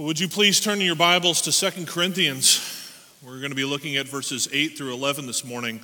Would 0.00 0.20
you 0.20 0.28
please 0.28 0.60
turn 0.60 0.80
your 0.80 0.94
Bibles 0.94 1.40
to 1.40 1.50
Second 1.50 1.88
Corinthians? 1.88 2.60
We're 3.20 3.38
going 3.38 3.50
to 3.50 3.56
be 3.56 3.64
looking 3.64 3.96
at 3.96 4.06
verses 4.06 4.48
8 4.52 4.78
through 4.78 4.94
11 4.94 5.26
this 5.26 5.44
morning. 5.44 5.80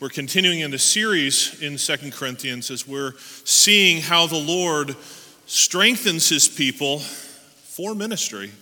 We're 0.00 0.08
continuing 0.08 0.60
in 0.60 0.70
the 0.70 0.78
series 0.78 1.60
in 1.60 1.76
Second 1.76 2.14
Corinthians 2.14 2.70
as 2.70 2.88
we're 2.88 3.12
seeing 3.44 4.00
how 4.00 4.26
the 4.26 4.38
Lord 4.38 4.96
strengthens 5.44 6.30
his 6.30 6.48
people 6.48 7.00
for 7.00 7.94
ministry 7.94 8.52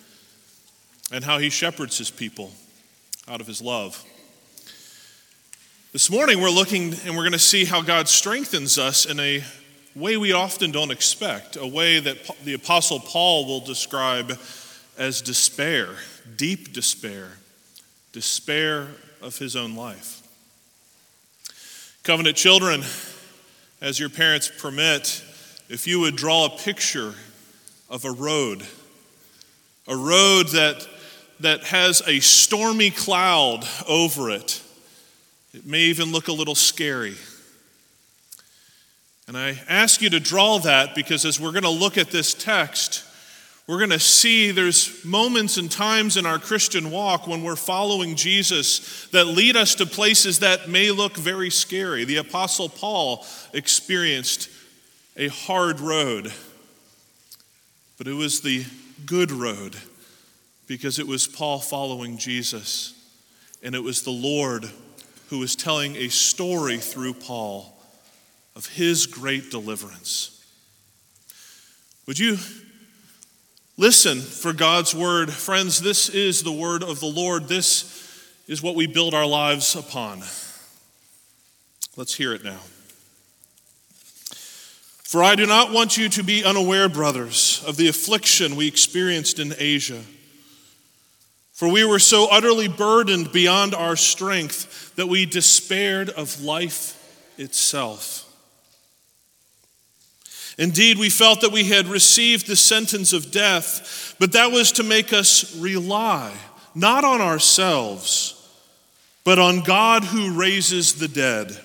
and 1.13 1.23
how 1.23 1.39
he 1.39 1.51
shepherds 1.51 1.99
his 1.99 2.11
people 2.11 2.51
out 3.29 3.41
of 3.41 3.47
his 3.47 3.63
love. 3.63 4.05
This 5.93 6.11
morning, 6.11 6.41
we're 6.41 6.51
looking 6.51 6.95
and 7.05 7.15
we're 7.15 7.23
going 7.23 7.31
to 7.31 7.39
see 7.39 7.65
how 7.65 7.81
God 7.81 8.09
strengthens 8.09 8.77
us 8.77 9.07
in 9.07 9.21
a 9.21 9.45
way 9.95 10.17
we 10.17 10.33
often 10.33 10.73
don't 10.73 10.91
expect, 10.91 11.55
a 11.55 11.65
way 11.65 12.01
that 12.01 12.29
the 12.43 12.55
Apostle 12.55 12.99
Paul 12.99 13.47
will 13.47 13.61
describe 13.61 14.37
as 14.99 15.21
despair, 15.21 15.89
deep 16.37 16.73
despair, 16.73 17.33
despair 18.13 18.89
of 19.21 19.39
his 19.39 19.57
own 19.57 19.75
life. 19.75 20.23
Covenant 22.03 22.37
children, 22.37 22.83
as 23.81 23.99
your 23.99 24.09
parents 24.09 24.51
permit, 24.59 25.23
if 25.69 25.87
you 25.87 26.01
would 26.01 26.17
draw 26.17 26.47
a 26.47 26.51
picture 26.51 27.15
of 27.91 28.05
a 28.05 28.11
road, 28.11 28.63
a 29.89 29.97
road 29.97 30.49
that, 30.49 30.87
that 31.41 31.65
has 31.65 32.03
a 32.07 32.21
stormy 32.21 32.91
cloud 32.91 33.67
over 33.89 34.31
it, 34.31 34.63
it 35.53 35.67
may 35.67 35.81
even 35.81 36.13
look 36.13 36.29
a 36.29 36.33
little 36.33 36.55
scary. 36.55 37.17
And 39.29 39.37
I 39.37 39.59
ask 39.69 40.01
you 40.01 40.11
to 40.11 40.21
draw 40.21 40.59
that 40.59 40.95
because 40.95 41.25
as 41.25 41.41
we're 41.41 41.53
going 41.53 41.65
to 41.65 41.71
look 41.71 41.99
at 41.99 42.11
this 42.11 42.33
text, 42.35 43.03
we're 43.67 43.79
going 43.79 43.91
to 43.91 43.99
see 43.99 44.53
there's 44.53 45.05
moments 45.05 45.57
and 45.57 45.71
times 45.71 46.17
in 46.17 46.25
our 46.25 46.39
Christian 46.39 46.93
walk 46.93 47.27
when 47.27 47.43
we're 47.43 47.57
following 47.57 48.15
Jesus 48.15 49.09
that 49.09 49.25
lead 49.25 49.57
us 49.57 49.75
to 49.77 49.87
places 49.87 50.39
that 50.39 50.69
may 50.69 50.93
look 50.93 51.17
very 51.17 51.51
scary. 51.51 52.05
The 52.05 52.19
Apostle 52.19 52.69
Paul 52.69 53.27
experienced 53.53 54.51
a 55.17 55.27
hard 55.29 55.81
road, 55.81 56.33
but 57.99 58.07
it 58.07 58.13
was 58.13 58.41
the 58.41 58.65
good 59.05 59.33
road 59.33 59.75
because 60.69 61.01
it 61.01 61.07
was 61.07 61.27
Paul 61.27 61.59
following 61.59 62.19
Jesus, 62.19 62.95
and 63.65 63.75
it 63.75 63.83
was 63.83 64.03
the 64.03 64.11
Lord 64.11 64.71
who 65.29 65.41
was 65.41 65.57
telling 65.57 65.97
a 65.97 66.09
story 66.09 66.79
through 66.79 67.15
Paul 67.15 67.77
of 68.55 68.67
his 68.67 69.07
great 69.07 69.51
deliverance. 69.51 70.33
Would 72.07 72.21
you 72.21 72.39
Listen 73.79 74.21
for 74.21 74.55
God's 74.55 74.95
word. 74.95 75.31
Friends, 75.31 75.83
this 75.83 76.09
is 76.09 76.43
the 76.43 76.53
word 76.53 76.83
of 76.83 76.99
the 77.01 77.07
Lord. 77.07 77.47
This 77.47 77.93
is 78.49 78.63
what 78.63 78.75
we 78.75 78.87
build 78.87 79.13
our 79.13 79.27
lives 79.27 79.77
upon. 79.77 80.21
Let's 81.95 82.15
hear 82.15 82.33
it 82.33 82.43
now. 82.43 82.61
For 85.05 85.23
I 85.23 85.35
do 85.35 85.47
not 85.47 85.73
want 85.73 85.97
you 85.97 86.09
to 86.09 86.23
be 86.23 86.43
unaware, 86.43 86.89
brothers, 86.89 87.63
of 87.67 87.77
the 87.77 87.89
affliction 87.89 88.57
we 88.57 88.67
experienced 88.67 89.39
in 89.39 89.55
Asia. 89.59 90.01
For 91.53 91.69
we 91.71 91.85
were 91.85 91.99
so 91.99 92.29
utterly 92.31 92.69
burdened 92.69 93.31
beyond 93.31 93.75
our 93.75 93.97
strength 93.97 94.95
that 94.97 95.07
we 95.07 95.25
despaired 95.27 96.11
of 96.11 96.43
life 96.43 96.93
itself. 97.39 98.26
Indeed, 100.59 100.99
we 100.99 101.11
felt 101.11 101.43
that 101.43 101.53
we 101.53 101.65
had 101.65 101.87
received 101.87 102.47
the 102.47 102.57
sentence 102.57 103.13
of 103.13 103.31
death, 103.31 104.15
but 104.19 104.33
that 104.33 104.53
was 104.53 104.73
to 104.73 104.83
make 104.83 105.13
us 105.13 105.55
rely 105.57 106.33
not 106.77 107.05
on 107.05 107.23
ourselves, 107.23 108.35
but 109.25 109.39
on 109.39 109.63
God 109.63 110.05
who 110.05 110.39
raises 110.39 110.95
the 110.95 111.09
dead. 111.09 111.59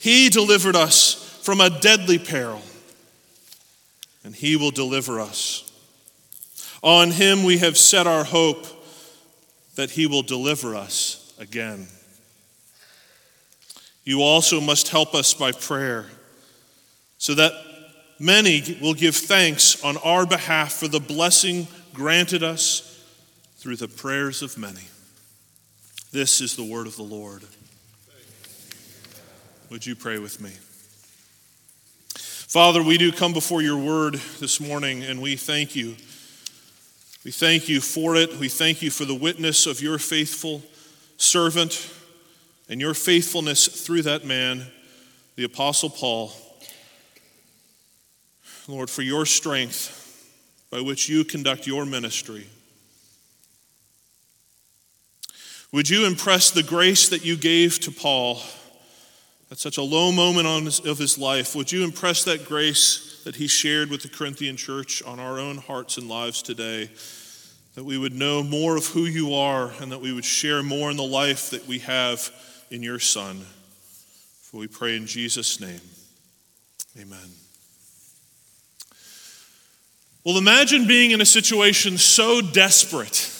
He 0.00 0.28
delivered 0.28 0.74
us 0.74 1.40
from 1.42 1.60
a 1.60 1.70
deadly 1.70 2.18
peril, 2.18 2.62
and 4.24 4.34
He 4.34 4.56
will 4.56 4.72
deliver 4.72 5.20
us. 5.20 5.70
On 6.82 7.12
Him 7.12 7.44
we 7.44 7.58
have 7.58 7.78
set 7.78 8.08
our 8.08 8.24
hope 8.24 8.66
that 9.76 9.92
He 9.92 10.08
will 10.08 10.22
deliver 10.22 10.74
us 10.74 11.32
again. 11.38 11.86
You 14.04 14.22
also 14.22 14.60
must 14.60 14.88
help 14.88 15.14
us 15.14 15.32
by 15.32 15.52
prayer 15.52 16.06
so 17.18 17.34
that 17.34 17.52
many 18.18 18.78
will 18.80 18.94
give 18.94 19.14
thanks 19.14 19.84
on 19.84 19.96
our 19.98 20.24
behalf 20.24 20.72
for 20.72 20.88
the 20.88 21.00
blessing 21.00 21.66
granted 21.92 22.42
us 22.42 23.04
through 23.56 23.76
the 23.76 23.88
prayers 23.88 24.40
of 24.40 24.56
many. 24.56 24.86
This 26.12 26.40
is 26.40 26.56
the 26.56 26.64
word 26.64 26.86
of 26.86 26.96
the 26.96 27.02
Lord. 27.02 27.42
Would 29.70 29.84
you 29.84 29.94
pray 29.94 30.18
with 30.18 30.40
me? 30.40 30.52
Father, 32.16 32.82
we 32.82 32.96
do 32.96 33.12
come 33.12 33.34
before 33.34 33.60
your 33.60 33.76
word 33.76 34.14
this 34.40 34.58
morning 34.58 35.02
and 35.02 35.20
we 35.20 35.36
thank 35.36 35.76
you. 35.76 35.96
We 37.24 37.30
thank 37.30 37.68
you 37.68 37.82
for 37.82 38.16
it. 38.16 38.38
We 38.38 38.48
thank 38.48 38.80
you 38.80 38.90
for 38.90 39.04
the 39.04 39.14
witness 39.14 39.66
of 39.66 39.82
your 39.82 39.98
faithful 39.98 40.62
servant 41.18 41.92
and 42.70 42.80
your 42.80 42.94
faithfulness 42.94 43.66
through 43.66 44.02
that 44.02 44.24
man, 44.24 44.64
the 45.36 45.44
Apostle 45.44 45.90
Paul. 45.90 46.32
Lord, 48.68 48.90
for 48.90 49.02
your 49.02 49.24
strength 49.24 49.94
by 50.70 50.82
which 50.82 51.08
you 51.08 51.24
conduct 51.24 51.66
your 51.66 51.86
ministry. 51.86 52.46
Would 55.72 55.88
you 55.88 56.06
impress 56.06 56.50
the 56.50 56.62
grace 56.62 57.08
that 57.08 57.24
you 57.24 57.36
gave 57.36 57.78
to 57.80 57.90
Paul 57.90 58.40
at 59.50 59.58
such 59.58 59.78
a 59.78 59.82
low 59.82 60.12
moment 60.12 60.46
his, 60.64 60.80
of 60.80 60.98
his 60.98 61.18
life? 61.18 61.54
Would 61.54 61.72
you 61.72 61.84
impress 61.84 62.24
that 62.24 62.46
grace 62.46 63.22
that 63.24 63.36
he 63.36 63.46
shared 63.46 63.90
with 63.90 64.02
the 64.02 64.08
Corinthian 64.08 64.56
church 64.56 65.02
on 65.02 65.18
our 65.18 65.38
own 65.38 65.58
hearts 65.58 65.96
and 65.96 66.08
lives 66.08 66.42
today? 66.42 66.90
That 67.74 67.84
we 67.84 67.96
would 67.96 68.14
know 68.14 68.42
more 68.42 68.76
of 68.76 68.86
who 68.86 69.04
you 69.04 69.34
are 69.34 69.72
and 69.80 69.92
that 69.92 70.00
we 70.00 70.12
would 70.12 70.24
share 70.24 70.62
more 70.62 70.90
in 70.90 70.96
the 70.96 71.02
life 71.02 71.50
that 71.50 71.66
we 71.66 71.78
have 71.80 72.30
in 72.70 72.82
your 72.82 72.98
Son. 72.98 73.40
For 74.42 74.56
we 74.58 74.66
pray 74.66 74.96
in 74.96 75.06
Jesus' 75.06 75.60
name. 75.60 75.80
Amen. 76.98 77.47
Well, 80.28 80.36
imagine 80.36 80.86
being 80.86 81.12
in 81.12 81.22
a 81.22 81.24
situation 81.24 81.96
so 81.96 82.42
desperate 82.42 83.32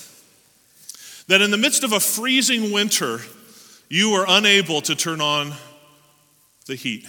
that 1.26 1.42
in 1.42 1.50
the 1.50 1.58
midst 1.58 1.84
of 1.84 1.92
a 1.92 2.00
freezing 2.00 2.72
winter, 2.72 3.20
you 3.90 4.12
are 4.12 4.24
unable 4.26 4.80
to 4.80 4.94
turn 4.94 5.20
on 5.20 5.52
the 6.64 6.76
heat. 6.76 7.06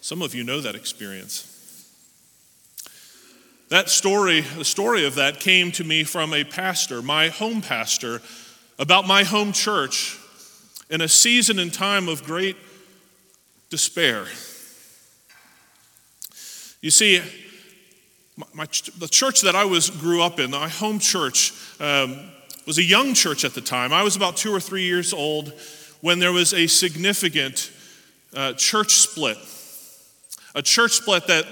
Some 0.00 0.22
of 0.22 0.34
you 0.34 0.44
know 0.44 0.62
that 0.62 0.76
experience. 0.76 1.44
That 3.68 3.90
story, 3.90 4.40
the 4.40 4.64
story 4.64 5.04
of 5.04 5.16
that 5.16 5.38
came 5.38 5.70
to 5.72 5.84
me 5.84 6.04
from 6.04 6.32
a 6.32 6.44
pastor, 6.44 7.02
my 7.02 7.28
home 7.28 7.60
pastor, 7.60 8.22
about 8.78 9.06
my 9.06 9.24
home 9.24 9.52
church 9.52 10.18
in 10.88 11.02
a 11.02 11.08
season 11.08 11.58
and 11.58 11.70
time 11.70 12.08
of 12.08 12.24
great 12.24 12.56
despair. 13.68 14.24
You 16.80 16.90
see, 16.90 17.20
my, 18.54 18.66
the 18.98 19.08
church 19.08 19.42
that 19.42 19.56
I 19.56 19.64
was 19.64 19.90
grew 19.90 20.22
up 20.22 20.38
in, 20.38 20.50
my 20.50 20.68
home 20.68 20.98
church, 20.98 21.52
um, 21.80 22.18
was 22.66 22.78
a 22.78 22.84
young 22.84 23.14
church 23.14 23.44
at 23.44 23.54
the 23.54 23.60
time. 23.60 23.92
I 23.92 24.02
was 24.02 24.16
about 24.16 24.36
two 24.36 24.54
or 24.54 24.60
three 24.60 24.84
years 24.84 25.12
old 25.12 25.52
when 26.00 26.18
there 26.18 26.32
was 26.32 26.54
a 26.54 26.66
significant 26.66 27.72
uh, 28.34 28.52
church 28.52 28.92
split, 28.92 29.38
a 30.54 30.62
church 30.62 30.92
split 30.92 31.26
that 31.26 31.46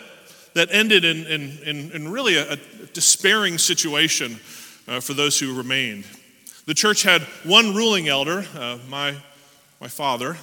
that 0.56 0.70
ended 0.72 1.04
in, 1.04 1.26
in, 1.26 1.58
in, 1.66 1.92
in 1.92 2.08
really 2.10 2.36
a, 2.36 2.54
a, 2.54 2.56
despairing 2.94 3.58
situation 3.58 4.40
uh, 4.88 5.00
for 5.00 5.12
those 5.12 5.38
who 5.38 5.54
remained. 5.54 6.06
The 6.64 6.72
church 6.72 7.02
had 7.02 7.20
one 7.44 7.74
ruling 7.74 8.08
elder, 8.08 8.42
uh, 8.56 8.78
my, 8.88 9.16
my 9.82 9.88
father, 9.88 10.38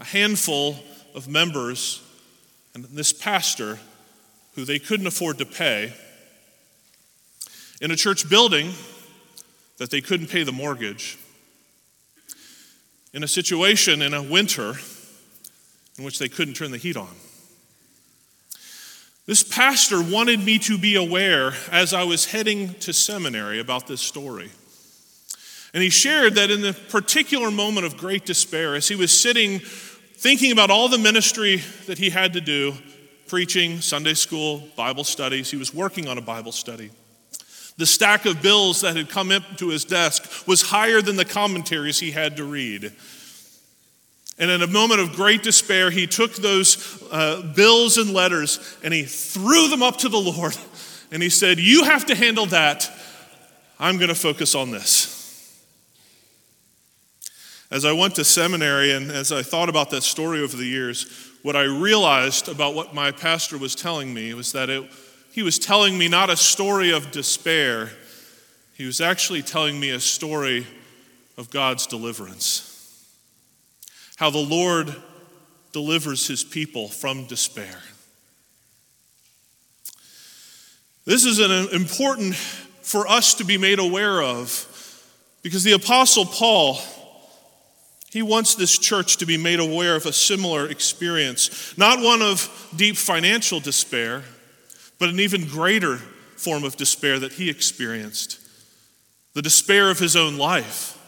a 0.00 0.04
handful 0.04 0.74
of 1.14 1.28
members, 1.28 2.02
and 2.74 2.84
this 2.86 3.12
pastor 3.12 3.78
who 4.58 4.64
they 4.64 4.80
couldn't 4.80 5.06
afford 5.06 5.38
to 5.38 5.46
pay, 5.46 5.92
in 7.80 7.92
a 7.92 7.96
church 7.96 8.28
building 8.28 8.72
that 9.76 9.88
they 9.88 10.00
couldn't 10.00 10.26
pay 10.26 10.42
the 10.42 10.50
mortgage, 10.50 11.16
in 13.14 13.22
a 13.22 13.28
situation 13.28 14.02
in 14.02 14.14
a 14.14 14.20
winter 14.20 14.74
in 15.96 16.02
which 16.02 16.18
they 16.18 16.28
couldn't 16.28 16.54
turn 16.54 16.72
the 16.72 16.76
heat 16.76 16.96
on. 16.96 17.14
This 19.26 19.44
pastor 19.44 20.02
wanted 20.02 20.40
me 20.40 20.58
to 20.58 20.76
be 20.76 20.96
aware 20.96 21.52
as 21.70 21.94
I 21.94 22.02
was 22.02 22.24
heading 22.24 22.74
to 22.80 22.92
seminary 22.92 23.60
about 23.60 23.86
this 23.86 24.00
story. 24.00 24.50
And 25.72 25.84
he 25.84 25.88
shared 25.88 26.34
that 26.34 26.50
in 26.50 26.62
the 26.62 26.72
particular 26.72 27.52
moment 27.52 27.86
of 27.86 27.96
great 27.96 28.26
despair, 28.26 28.74
as 28.74 28.88
he 28.88 28.96
was 28.96 29.16
sitting 29.16 29.60
thinking 29.60 30.50
about 30.50 30.68
all 30.68 30.88
the 30.88 30.98
ministry 30.98 31.62
that 31.86 31.98
he 31.98 32.10
had 32.10 32.32
to 32.32 32.40
do, 32.40 32.74
preaching, 33.28 33.80
Sunday 33.80 34.14
school, 34.14 34.68
Bible 34.76 35.04
studies. 35.04 35.50
He 35.50 35.56
was 35.56 35.72
working 35.74 36.08
on 36.08 36.18
a 36.18 36.22
Bible 36.22 36.52
study. 36.52 36.90
The 37.76 37.86
stack 37.86 38.26
of 38.26 38.42
bills 38.42 38.80
that 38.80 38.96
had 38.96 39.08
come 39.08 39.30
up 39.30 39.56
to 39.58 39.68
his 39.68 39.84
desk 39.84 40.46
was 40.48 40.62
higher 40.62 41.00
than 41.00 41.16
the 41.16 41.24
commentaries 41.24 42.00
he 42.00 42.10
had 42.10 42.36
to 42.38 42.44
read. 42.44 42.92
And 44.38 44.50
in 44.50 44.62
a 44.62 44.66
moment 44.66 45.00
of 45.00 45.12
great 45.12 45.42
despair, 45.42 45.90
he 45.90 46.06
took 46.06 46.34
those 46.34 47.02
uh, 47.10 47.52
bills 47.54 47.96
and 47.96 48.12
letters 48.12 48.76
and 48.82 48.94
he 48.94 49.04
threw 49.04 49.68
them 49.68 49.82
up 49.82 49.98
to 49.98 50.08
the 50.08 50.18
Lord. 50.18 50.56
And 51.10 51.22
he 51.22 51.30
said, 51.30 51.58
You 51.58 51.84
have 51.84 52.04
to 52.06 52.14
handle 52.14 52.44
that. 52.46 52.90
I'm 53.80 53.96
going 53.96 54.10
to 54.10 54.14
focus 54.14 54.54
on 54.54 54.70
this. 54.70 55.18
As 57.70 57.86
I 57.86 57.92
went 57.92 58.16
to 58.16 58.24
seminary 58.24 58.92
and 58.92 59.10
as 59.10 59.32
I 59.32 59.42
thought 59.42 59.70
about 59.70 59.88
that 59.88 60.02
story 60.02 60.42
over 60.42 60.54
the 60.54 60.66
years, 60.66 61.27
what 61.42 61.56
I 61.56 61.62
realized 61.62 62.48
about 62.48 62.74
what 62.74 62.94
my 62.94 63.10
pastor 63.10 63.58
was 63.58 63.74
telling 63.74 64.12
me 64.12 64.34
was 64.34 64.52
that 64.52 64.70
it, 64.70 64.90
he 65.30 65.42
was 65.42 65.58
telling 65.58 65.96
me 65.96 66.08
not 66.08 66.30
a 66.30 66.36
story 66.36 66.90
of 66.90 67.10
despair, 67.10 67.90
he 68.74 68.84
was 68.84 69.00
actually 69.00 69.42
telling 69.42 69.78
me 69.78 69.90
a 69.90 70.00
story 70.00 70.66
of 71.36 71.50
God's 71.50 71.86
deliverance. 71.86 72.64
How 74.16 74.30
the 74.30 74.38
Lord 74.38 74.94
delivers 75.72 76.26
his 76.26 76.42
people 76.42 76.88
from 76.88 77.26
despair. 77.26 77.78
This 81.04 81.24
is 81.24 81.38
an 81.38 81.74
important 81.74 82.34
for 82.34 83.06
us 83.06 83.34
to 83.34 83.44
be 83.44 83.56
made 83.56 83.78
aware 83.78 84.22
of 84.22 84.64
because 85.42 85.62
the 85.62 85.72
Apostle 85.72 86.26
Paul, 86.26 86.78
he 88.10 88.22
wants 88.22 88.54
this 88.54 88.78
church 88.78 89.18
to 89.18 89.26
be 89.26 89.36
made 89.36 89.60
aware 89.60 89.94
of 89.94 90.06
a 90.06 90.12
similar 90.12 90.68
experience, 90.68 91.76
not 91.76 92.00
one 92.00 92.22
of 92.22 92.70
deep 92.74 92.96
financial 92.96 93.60
despair, 93.60 94.22
but 94.98 95.10
an 95.10 95.20
even 95.20 95.46
greater 95.46 95.98
form 96.36 96.64
of 96.64 96.76
despair 96.76 97.18
that 97.18 97.32
he 97.32 97.50
experienced 97.50 98.40
the 99.34 99.42
despair 99.42 99.90
of 99.90 99.98
his 99.98 100.16
own 100.16 100.36
life. 100.36 100.98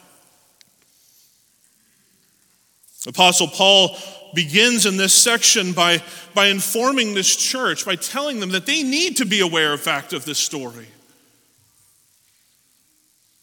Apostle 3.06 3.49
Paul 3.49 3.97
begins 4.35 4.87
in 4.87 4.97
this 4.97 5.14
section 5.14 5.73
by, 5.73 6.02
by 6.35 6.47
informing 6.47 7.14
this 7.14 7.35
church, 7.35 7.85
by 7.85 7.97
telling 7.97 8.38
them 8.38 8.50
that 8.50 8.67
they 8.67 8.82
need 8.82 9.17
to 9.17 9.25
be 9.25 9.41
aware, 9.41 9.73
of 9.73 9.81
fact, 9.81 10.12
of 10.12 10.25
this 10.25 10.38
story. 10.38 10.87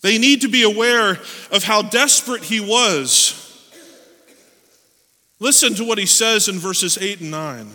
They 0.02 0.18
need 0.18 0.42
to 0.42 0.48
be 0.48 0.64
aware 0.64 1.20
of 1.52 1.64
how 1.64 1.82
desperate 1.82 2.44
he 2.44 2.60
was. 2.60 3.47
Listen 5.40 5.76
to 5.76 5.84
what 5.84 5.98
he 5.98 6.06
says 6.06 6.48
in 6.48 6.60
verses 6.60 6.98
8 6.98 7.22
and 7.22 7.32
9. 7.32 7.72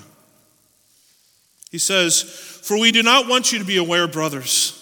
He 1.71 1.79
says, 1.79 2.23
For 2.23 2.79
we 2.79 2.93
do 2.93 3.03
not 3.03 3.29
want 3.29 3.53
you 3.53 3.59
to 3.59 3.65
be 3.65 3.77
aware, 3.77 4.09
brothers, 4.09 4.79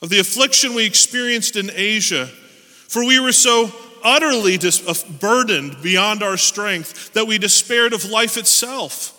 of 0.00 0.08
the 0.08 0.18
affliction 0.18 0.74
we 0.74 0.86
experienced 0.86 1.56
in 1.56 1.70
Asia, 1.72 2.26
for 2.26 3.04
we 3.04 3.20
were 3.20 3.32
so 3.32 3.70
utterly 4.02 4.56
dis- 4.56 4.86
uh, 4.86 4.94
burdened 5.20 5.82
beyond 5.82 6.22
our 6.22 6.36
strength 6.36 7.12
that 7.12 7.26
we 7.26 7.38
despaired 7.38 7.92
of 7.92 8.04
life 8.04 8.36
itself. 8.36 9.14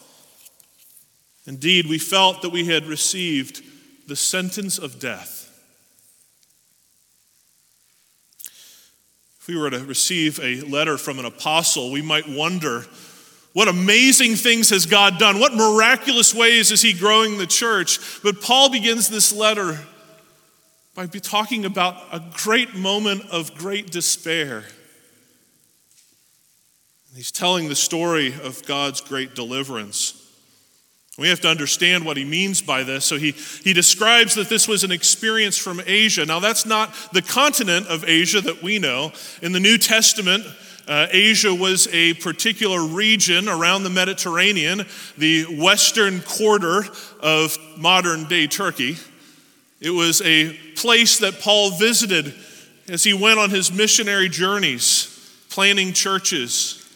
Indeed, 1.45 1.87
we 1.87 1.99
felt 1.99 2.41
that 2.41 2.49
we 2.49 2.65
had 2.65 2.85
received 2.85 3.63
the 4.07 4.15
sentence 4.15 4.77
of 4.77 4.99
death. 4.99 5.38
We 9.49 9.57
were 9.57 9.71
to 9.71 9.83
receive 9.83 10.39
a 10.39 10.61
letter 10.61 10.95
from 10.95 11.17
an 11.17 11.25
apostle, 11.25 11.91
we 11.91 12.03
might 12.03 12.29
wonder 12.29 12.85
what 13.53 13.67
amazing 13.67 14.35
things 14.35 14.69
has 14.69 14.85
God 14.85 15.17
done? 15.17 15.39
What 15.39 15.55
miraculous 15.55 16.35
ways 16.35 16.71
is 16.71 16.83
He 16.83 16.93
growing 16.93 17.39
the 17.39 17.47
church? 17.47 17.99
But 18.21 18.41
Paul 18.41 18.69
begins 18.69 19.09
this 19.09 19.33
letter 19.33 19.79
by 20.93 21.07
talking 21.07 21.65
about 21.65 21.95
a 22.11 22.23
great 22.31 22.75
moment 22.75 23.23
of 23.31 23.55
great 23.55 23.89
despair. 23.89 24.65
He's 27.15 27.31
telling 27.31 27.69
the 27.69 27.75
story 27.75 28.31
of 28.43 28.63
God's 28.67 29.01
great 29.01 29.33
deliverance. 29.33 30.18
We 31.19 31.29
have 31.29 31.41
to 31.41 31.49
understand 31.49 32.05
what 32.05 32.17
he 32.17 32.23
means 32.23 32.61
by 32.61 32.83
this. 32.83 33.05
So 33.05 33.17
he, 33.17 33.31
he 33.63 33.73
describes 33.73 34.35
that 34.35 34.47
this 34.47 34.67
was 34.67 34.83
an 34.83 34.91
experience 34.91 35.57
from 35.57 35.81
Asia. 35.85 36.25
Now, 36.25 36.39
that's 36.39 36.65
not 36.65 36.95
the 37.11 37.21
continent 37.21 37.87
of 37.87 38.05
Asia 38.07 38.39
that 38.41 38.63
we 38.63 38.79
know. 38.79 39.11
In 39.41 39.51
the 39.51 39.59
New 39.59 39.77
Testament, 39.77 40.45
uh, 40.87 41.07
Asia 41.11 41.53
was 41.53 41.87
a 41.91 42.15
particular 42.15 42.83
region 42.83 43.47
around 43.47 43.83
the 43.83 43.89
Mediterranean, 43.89 44.85
the 45.17 45.43
western 45.59 46.21
quarter 46.21 46.83
of 47.19 47.57
modern 47.77 48.25
day 48.25 48.47
Turkey. 48.47 48.97
It 49.81 49.91
was 49.91 50.21
a 50.21 50.53
place 50.75 51.19
that 51.19 51.41
Paul 51.41 51.71
visited 51.71 52.33
as 52.87 53.03
he 53.03 53.13
went 53.13 53.39
on 53.39 53.49
his 53.49 53.71
missionary 53.71 54.29
journeys, 54.29 55.45
planting 55.49 55.93
churches, 55.93 56.88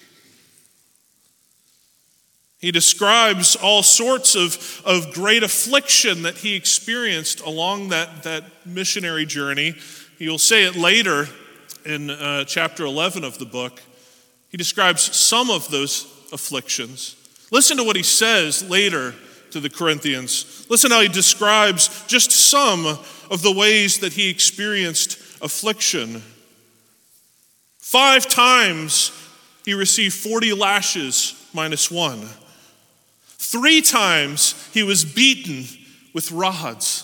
he 2.63 2.71
describes 2.71 3.57
all 3.57 3.83
sorts 3.83 4.35
of, 4.35 4.81
of 4.85 5.13
great 5.13 5.43
affliction 5.43 6.21
that 6.21 6.37
he 6.37 6.55
experienced 6.55 7.41
along 7.41 7.89
that, 7.89 8.23
that 8.23 8.45
missionary 8.65 9.25
journey. 9.25 9.75
He'll 10.17 10.37
say 10.37 10.63
it 10.63 10.77
later 10.77 11.27
in 11.85 12.09
uh, 12.09 12.45
chapter 12.45 12.85
11 12.85 13.25
of 13.25 13.37
the 13.37 13.45
book. 13.45 13.81
He 14.47 14.55
describes 14.55 15.01
some 15.13 15.49
of 15.49 15.69
those 15.71 16.05
afflictions. 16.31 17.17
Listen 17.51 17.75
to 17.75 17.83
what 17.83 17.97
he 17.97 18.01
says 18.01 18.69
later 18.69 19.13
to 19.51 19.59
the 19.59 19.69
Corinthians. 19.69 20.65
Listen 20.69 20.89
how 20.89 21.01
he 21.01 21.09
describes 21.09 22.05
just 22.07 22.31
some 22.31 22.85
of 22.85 23.41
the 23.41 23.51
ways 23.51 23.99
that 23.99 24.13
he 24.13 24.29
experienced 24.29 25.19
affliction. 25.43 26.23
Five 27.79 28.25
times 28.29 29.11
he 29.65 29.73
received 29.73 30.13
40 30.15 30.53
lashes 30.53 31.45
minus 31.53 31.91
one. 31.91 32.25
Three 33.53 33.83
times 33.83 34.55
he 34.73 34.81
was 34.81 35.05
beaten 35.05 35.65
with 36.11 36.31
rods. 36.31 37.03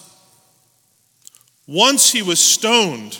Once 1.67 2.11
he 2.11 2.23
was 2.23 2.39
stoned. 2.39 3.19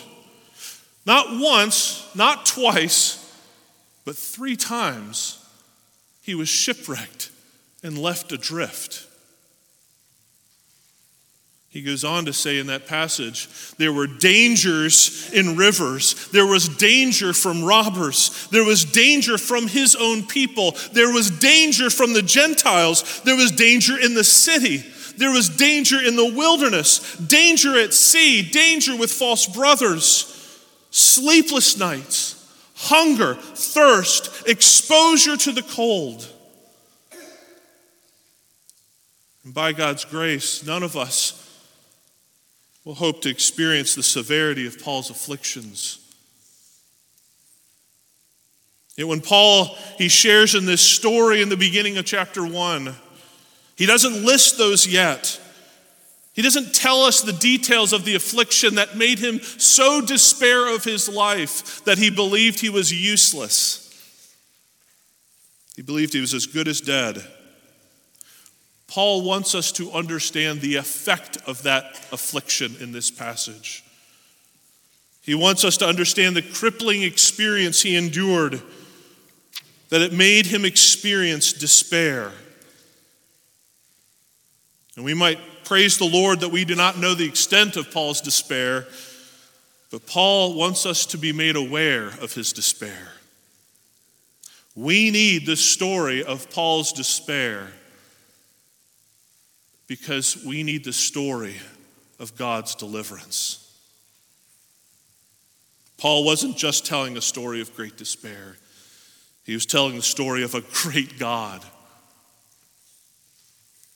Not 1.06 1.38
once, 1.38 2.10
not 2.16 2.44
twice, 2.44 3.32
but 4.04 4.16
three 4.16 4.56
times 4.56 5.38
he 6.22 6.34
was 6.34 6.48
shipwrecked 6.48 7.30
and 7.84 7.96
left 7.96 8.32
adrift. 8.32 9.06
He 11.70 11.82
goes 11.82 12.02
on 12.02 12.24
to 12.24 12.32
say 12.32 12.58
in 12.58 12.66
that 12.66 12.88
passage, 12.88 13.48
there 13.78 13.92
were 13.92 14.08
dangers 14.08 15.30
in 15.32 15.56
rivers. 15.56 16.28
There 16.32 16.46
was 16.46 16.68
danger 16.68 17.32
from 17.32 17.62
robbers. 17.62 18.48
There 18.50 18.64
was 18.64 18.84
danger 18.84 19.38
from 19.38 19.68
his 19.68 19.94
own 19.94 20.26
people. 20.26 20.74
There 20.92 21.12
was 21.12 21.30
danger 21.30 21.88
from 21.88 22.12
the 22.12 22.22
Gentiles. 22.22 23.20
There 23.20 23.36
was 23.36 23.52
danger 23.52 23.96
in 23.96 24.14
the 24.14 24.24
city. 24.24 24.84
There 25.16 25.30
was 25.30 25.48
danger 25.48 26.00
in 26.02 26.16
the 26.16 26.34
wilderness, 26.34 27.16
danger 27.18 27.78
at 27.78 27.94
sea, 27.94 28.42
danger 28.42 28.96
with 28.96 29.12
false 29.12 29.46
brothers, 29.46 30.58
sleepless 30.90 31.78
nights, 31.78 32.52
hunger, 32.74 33.34
thirst, 33.34 34.48
exposure 34.48 35.36
to 35.36 35.52
the 35.52 35.62
cold. 35.62 36.26
And 39.44 39.54
by 39.54 39.72
God's 39.72 40.04
grace, 40.04 40.66
none 40.66 40.82
of 40.82 40.96
us 40.96 41.40
will 42.84 42.94
hope 42.94 43.20
to 43.22 43.28
experience 43.28 43.94
the 43.94 44.02
severity 44.02 44.66
of 44.66 44.82
Paul's 44.82 45.10
afflictions. 45.10 45.98
Yet 48.96 49.08
when 49.08 49.20
Paul 49.20 49.76
he 49.96 50.08
shares 50.08 50.54
in 50.54 50.66
this 50.66 50.80
story 50.80 51.42
in 51.42 51.48
the 51.48 51.56
beginning 51.56 51.96
of 51.98 52.04
chapter 52.04 52.46
1, 52.46 52.94
he 53.76 53.86
doesn't 53.86 54.24
list 54.24 54.58
those 54.58 54.86
yet. 54.86 55.40
He 56.32 56.42
doesn't 56.42 56.74
tell 56.74 57.02
us 57.02 57.20
the 57.20 57.32
details 57.32 57.92
of 57.92 58.04
the 58.04 58.14
affliction 58.14 58.76
that 58.76 58.96
made 58.96 59.18
him 59.18 59.40
so 59.40 60.00
despair 60.00 60.74
of 60.74 60.84
his 60.84 61.08
life 61.08 61.84
that 61.84 61.98
he 61.98 62.10
believed 62.10 62.60
he 62.60 62.70
was 62.70 62.92
useless. 62.92 63.86
He 65.76 65.82
believed 65.82 66.12
he 66.12 66.20
was 66.20 66.34
as 66.34 66.46
good 66.46 66.68
as 66.68 66.80
dead. 66.80 67.24
Paul 68.90 69.22
wants 69.22 69.54
us 69.54 69.70
to 69.72 69.92
understand 69.92 70.60
the 70.60 70.74
effect 70.74 71.38
of 71.46 71.62
that 71.62 71.84
affliction 72.10 72.74
in 72.80 72.90
this 72.90 73.08
passage. 73.08 73.84
He 75.22 75.32
wants 75.32 75.64
us 75.64 75.76
to 75.76 75.86
understand 75.86 76.34
the 76.34 76.42
crippling 76.42 77.02
experience 77.02 77.82
he 77.82 77.94
endured, 77.94 78.60
that 79.90 80.00
it 80.00 80.12
made 80.12 80.46
him 80.46 80.64
experience 80.64 81.52
despair. 81.52 82.32
And 84.96 85.04
we 85.04 85.14
might 85.14 85.38
praise 85.62 85.96
the 85.96 86.04
Lord 86.04 86.40
that 86.40 86.50
we 86.50 86.64
do 86.64 86.74
not 86.74 86.98
know 86.98 87.14
the 87.14 87.28
extent 87.28 87.76
of 87.76 87.92
Paul's 87.92 88.20
despair, 88.20 88.88
but 89.92 90.04
Paul 90.04 90.54
wants 90.54 90.84
us 90.84 91.06
to 91.06 91.16
be 91.16 91.32
made 91.32 91.54
aware 91.54 92.08
of 92.20 92.34
his 92.34 92.52
despair. 92.52 93.12
We 94.74 95.12
need 95.12 95.46
the 95.46 95.56
story 95.56 96.24
of 96.24 96.50
Paul's 96.50 96.92
despair 96.92 97.68
because 99.90 100.44
we 100.46 100.62
need 100.62 100.84
the 100.84 100.92
story 100.92 101.56
of 102.20 102.36
God's 102.36 102.76
deliverance. 102.76 103.76
Paul 105.98 106.22
wasn't 106.22 106.56
just 106.56 106.86
telling 106.86 107.16
a 107.16 107.20
story 107.20 107.60
of 107.60 107.74
great 107.74 107.96
despair, 107.96 108.56
he 109.42 109.52
was 109.52 109.66
telling 109.66 109.96
the 109.96 110.02
story 110.02 110.44
of 110.44 110.54
a 110.54 110.60
great 110.60 111.18
God 111.18 111.64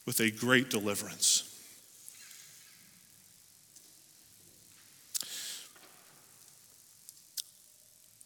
with 0.05 0.19
a 0.19 0.33
great 0.33 0.69
deliverance. 0.69 1.49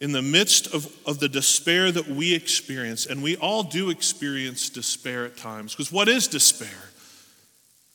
In 0.01 0.13
the 0.13 0.23
midst 0.23 0.73
of, 0.73 0.91
of 1.05 1.19
the 1.19 1.29
despair 1.29 1.93
that 1.93 2.09
we 2.09 2.35
experience, 2.35 3.05
and 3.05 3.23
we 3.23 3.37
all 3.37 3.63
do 3.63 3.91
experience 3.91 4.71
despair 4.71 5.27
at 5.27 5.37
times, 5.37 5.75
because 5.75 5.93
what 5.93 6.09
is 6.09 6.29
despair? 6.29 6.89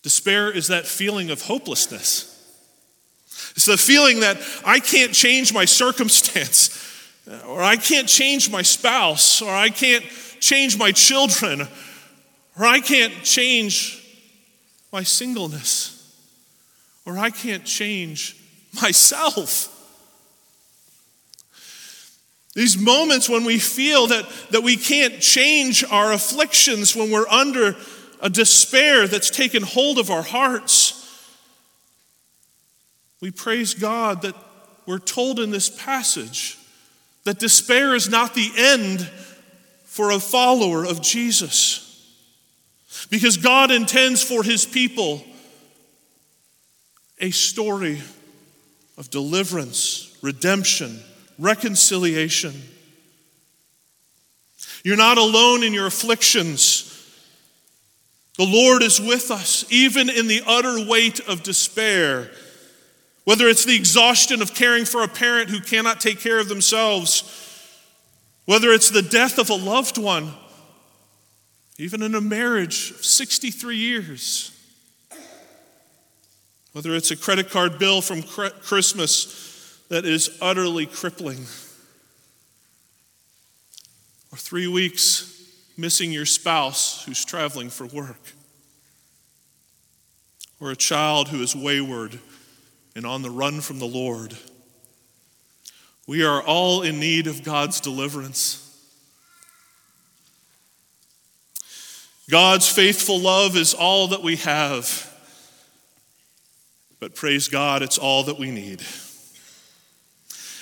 Despair 0.03 0.51
is 0.51 0.67
that 0.67 0.86
feeling 0.86 1.31
of 1.31 1.41
hopelessness. 1.41 2.29
It's 3.55 3.65
the 3.65 3.77
feeling 3.77 4.19
that 4.19 4.38
I 4.65 4.79
can't 4.79 5.13
change 5.13 5.53
my 5.53 5.65
circumstance, 5.65 6.79
or 7.48 7.63
I 7.63 7.77
can't 7.77 8.07
change 8.07 8.51
my 8.51 8.62
spouse, 8.62 9.41
or 9.41 9.50
I 9.50 9.69
can't 9.69 10.05
change 10.39 10.77
my 10.77 10.91
children, 10.91 11.67
or 12.60 12.65
I 12.65 12.81
can't 12.81 13.24
change 13.24 14.00
my 14.91 15.03
singleness, 15.03 16.15
or 17.05 17.17
I 17.17 17.29
can't 17.29 17.63
change 17.63 18.36
myself. 18.81 19.69
These 22.55 22.77
moments 22.77 23.29
when 23.29 23.45
we 23.45 23.57
feel 23.57 24.07
that, 24.07 24.25
that 24.51 24.62
we 24.62 24.77
can't 24.77 25.19
change 25.19 25.83
our 25.86 26.12
afflictions, 26.12 26.95
when 26.95 27.10
we're 27.10 27.27
under 27.27 27.75
a 28.24 28.30
despair 28.30 29.06
that's 29.06 29.30
taken 29.30 29.62
hold 29.62 30.00
of 30.00 30.10
our 30.10 30.24
hearts, 30.24 31.00
we 33.20 33.30
praise 33.30 33.74
God 33.74 34.22
that 34.22 34.34
we're 34.86 34.98
told 34.98 35.42
in 35.42 35.51
this 35.51 35.70
passage 35.70 36.58
that 37.25 37.38
despair 37.38 37.94
is 37.94 38.10
not 38.10 38.34
the 38.34 38.50
end 38.58 39.01
for 39.84 40.12
a 40.12 40.20
follower 40.20 40.86
of 40.86 41.01
Jesus. 41.01 41.82
Because 43.10 43.38
God 43.38 43.72
intends 43.72 44.24
for 44.24 44.42
his 44.42 44.65
people 44.65 45.24
a 47.20 47.32
story 47.32 48.01
of 48.98 49.10
deliverance, 49.10 50.18
redemption, 50.22 51.00
reconciliation. 51.38 52.53
You're 54.86 54.96
not 54.96 55.18
alone 55.18 55.63
in 55.63 55.74
your 55.74 55.88
afflictions. 55.88 56.73
The 58.38 58.46
Lord 58.46 58.82
is 58.82 59.00
with 59.00 59.30
us, 59.30 59.63
even 59.72 60.10
in 60.10 60.28
the 60.28 60.42
utter 60.46 60.84
weight 60.86 61.20
of 61.28 61.44
despair. 61.44 62.32
Whether 63.25 63.48
it's 63.48 63.63
the 63.63 63.75
exhaustion 63.75 64.42
of 64.42 64.56
caring 64.56 64.86
for 64.86 65.04
a 65.04 65.08
parent 65.08 65.50
who 65.50 65.60
cannot 65.60 66.02
take 66.02 66.20
care 66.20 66.40
of 66.40 66.50
themselves, 66.50 67.24
whether 68.46 68.72
it's 68.72 68.90
the 68.90 69.04
death 69.04 69.38
of 69.38 69.50
a 69.50 69.56
loved 69.56 69.98
one, 69.98 70.34
even 71.78 72.02
in 72.02 72.16
a 72.16 72.22
marriage 72.22 72.92
of 72.92 73.06
63 73.06 73.78
years, 73.78 74.52
whether 76.74 76.96
it's 76.96 77.12
a 77.12 77.16
credit 77.16 77.52
card 77.52 77.78
bill 77.78 78.02
from 78.02 78.24
Christmas 78.24 79.80
that 79.90 80.06
is 80.06 80.36
utterly 80.42 80.88
crippling. 80.88 81.46
Or 84.32 84.38
three 84.38 84.68
weeks 84.68 85.42
missing 85.77 86.12
your 86.12 86.25
spouse 86.25 87.03
who's 87.06 87.25
traveling 87.25 87.70
for 87.70 87.86
work. 87.86 88.34
Or 90.60 90.72
a 90.72 90.75
child 90.75 91.30
who 91.30 91.42
is 91.42 91.56
wayward 91.56 92.20
and 92.96 93.06
on 93.06 93.22
the 93.22 93.30
run 93.30 93.62
from 93.62 93.80
the 93.80 93.86
Lord. 93.86 94.38
We 96.08 96.24
are 96.24 96.42
all 96.42 96.82
in 96.82 97.00
need 97.00 97.27
of 97.27 97.44
God's 97.44 97.80
deliverance. 97.80 98.60
God's 102.30 102.68
faithful 102.70 103.20
love 103.20 103.58
is 103.58 103.74
all 103.74 104.10
that 104.10 104.22
we 104.22 104.38
have. 104.38 105.10
But 107.00 107.15
praise 107.15 107.48
God, 107.50 107.82
it's 107.82 107.98
all 107.98 108.24
that 108.24 108.39
we 108.39 108.50
need. 108.50 108.82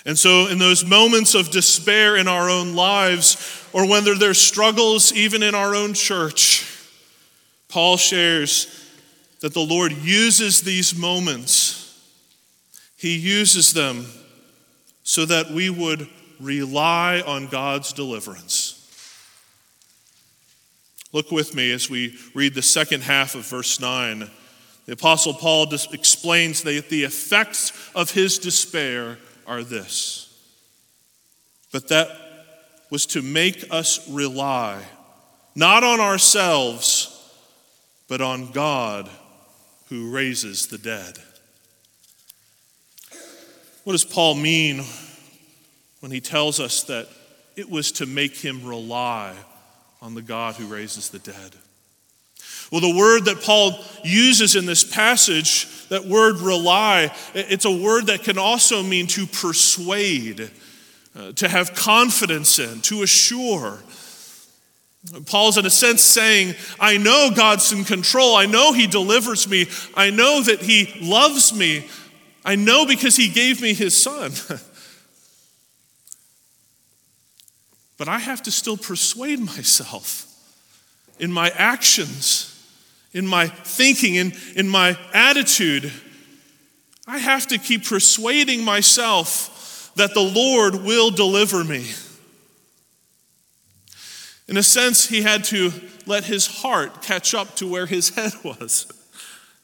And 0.06 0.18
so, 0.18 0.48
in 0.48 0.58
those 0.58 0.84
moments 0.84 1.36
of 1.36 1.52
despair 1.52 2.18
in 2.18 2.28
our 2.28 2.50
own 2.50 2.76
lives, 2.76 3.68
or 3.72 3.88
whether 3.88 4.16
there's 4.16 4.42
struggles 4.42 5.14
even 5.14 5.44
in 5.44 5.54
our 5.54 5.76
own 5.76 5.94
church, 5.94 6.68
Paul 7.70 7.98
shares 7.98 8.82
that 9.42 9.54
the 9.54 9.62
Lord 9.62 9.92
uses 9.92 10.62
these 10.62 10.96
moments. 10.96 11.78
He 12.98 13.16
uses 13.18 13.74
them 13.74 14.06
so 15.04 15.26
that 15.26 15.52
we 15.52 15.70
would 15.70 16.08
rely 16.40 17.22
on 17.26 17.48
God's 17.48 17.94
deliverance. 17.94 18.78
Look 21.14 21.32
with 21.32 21.54
me 21.54 21.72
as 21.72 21.90
we 21.90 22.18
read 22.34 22.54
the 22.56 22.62
second 22.62 23.02
half 23.02 23.36
of 23.36 23.46
verse 23.46 23.80
9. 23.80 24.30
The 24.86 24.94
Apostle 24.94 25.34
Paul 25.34 25.72
explains 25.92 26.64
that 26.64 26.90
the 26.90 27.04
effects 27.04 27.74
of 27.94 28.12
his 28.12 28.40
despair 28.40 29.18
are 29.52 29.64
this 29.64 30.32
but 31.72 31.88
that 31.88 32.10
was 32.90 33.06
to 33.06 33.22
make 33.22 33.66
us 33.72 34.08
rely 34.10 34.82
not 35.56 35.84
on 35.84 36.00
ourselves, 36.00 37.08
but 38.08 38.22
on 38.22 38.52
God 38.52 39.10
who 39.90 40.12
raises 40.12 40.68
the 40.68 40.78
dead. 40.78 41.18
What 43.84 43.94
does 43.94 44.06
Paul 44.06 44.36
mean 44.36 44.84
when 46.00 46.12
he 46.12 46.22
tells 46.22 46.60
us 46.60 46.84
that 46.84 47.10
it 47.56 47.70
was 47.70 47.92
to 47.94 48.06
make 48.06 48.38
him 48.38 48.66
rely 48.66 49.36
on 50.02 50.14
the 50.14 50.22
God 50.22 50.56
who 50.56 50.68
raises 50.68 51.10
the 51.10 51.20
dead? 51.20 51.56
Well, 52.72 52.82
the 52.82 52.98
word 52.98 53.26
that 53.26 53.42
Paul 53.42 53.78
uses 54.04 54.56
in 54.56 54.66
this 54.66 54.86
passage, 54.86 55.68
that 55.92 56.06
word 56.06 56.40
rely, 56.40 57.14
it's 57.34 57.66
a 57.66 57.72
word 57.72 58.08
that 58.08 58.24
can 58.24 58.38
also 58.38 58.82
mean 58.82 59.08
to 59.08 59.28
persuade, 59.28 60.50
uh, 61.14 61.34
to 61.34 61.50
have 61.50 61.76
confidence 61.76 62.60
in, 62.60 62.80
to 62.80 63.04
assure. 63.04 63.78
Paul's, 65.26 65.58
in 65.58 65.66
a 65.66 65.70
sense, 65.70 66.02
saying, 66.02 66.56
I 66.80 66.96
know 66.96 67.30
God's 67.36 67.74
in 67.74 67.84
control. 67.84 68.38
I 68.38 68.46
know 68.46 68.72
He 68.72 68.88
delivers 68.88 69.50
me. 69.50 69.66
I 69.94 70.12
know 70.12 70.42
that 70.42 70.62
He 70.62 70.98
loves 71.02 71.54
me. 71.54 71.90
I 72.46 72.56
know 72.56 72.86
because 72.86 73.18
He 73.18 73.28
gave 73.28 73.62
me 73.62 73.74
His 73.74 74.02
Son. 74.02 74.32
but 77.98 78.08
I 78.08 78.20
have 78.20 78.42
to 78.44 78.52
still 78.52 78.78
persuade 78.78 79.42
myself 79.42 80.26
in 81.20 81.34
my 81.34 81.50
actions 81.50 82.51
in 83.14 83.28
my 83.28 83.48
thinking, 83.48 84.16
in, 84.16 84.34
in 84.56 84.68
my 84.68 84.98
attitude. 85.14 85.92
I 87.08 87.18
have 87.18 87.48
to 87.48 87.58
keep 87.58 87.86
persuading 87.86 88.64
myself 88.64 89.92
that 89.96 90.14
the 90.14 90.22
Lord 90.22 90.76
will 90.76 91.12
deliver 91.12 91.64
me. 91.64 91.88
In 94.48 94.58
a 94.58 94.64
sense, 94.64 95.08
he 95.08 95.22
had 95.22 95.44
to 95.46 95.72
let 96.06 96.26
his 96.26 96.62
heart 96.62 97.02
catch 97.02 97.34
up 97.34 97.56
to 97.56 97.70
where 97.70 97.86
his 97.86 98.10
head 98.16 98.34
was. 98.44 98.88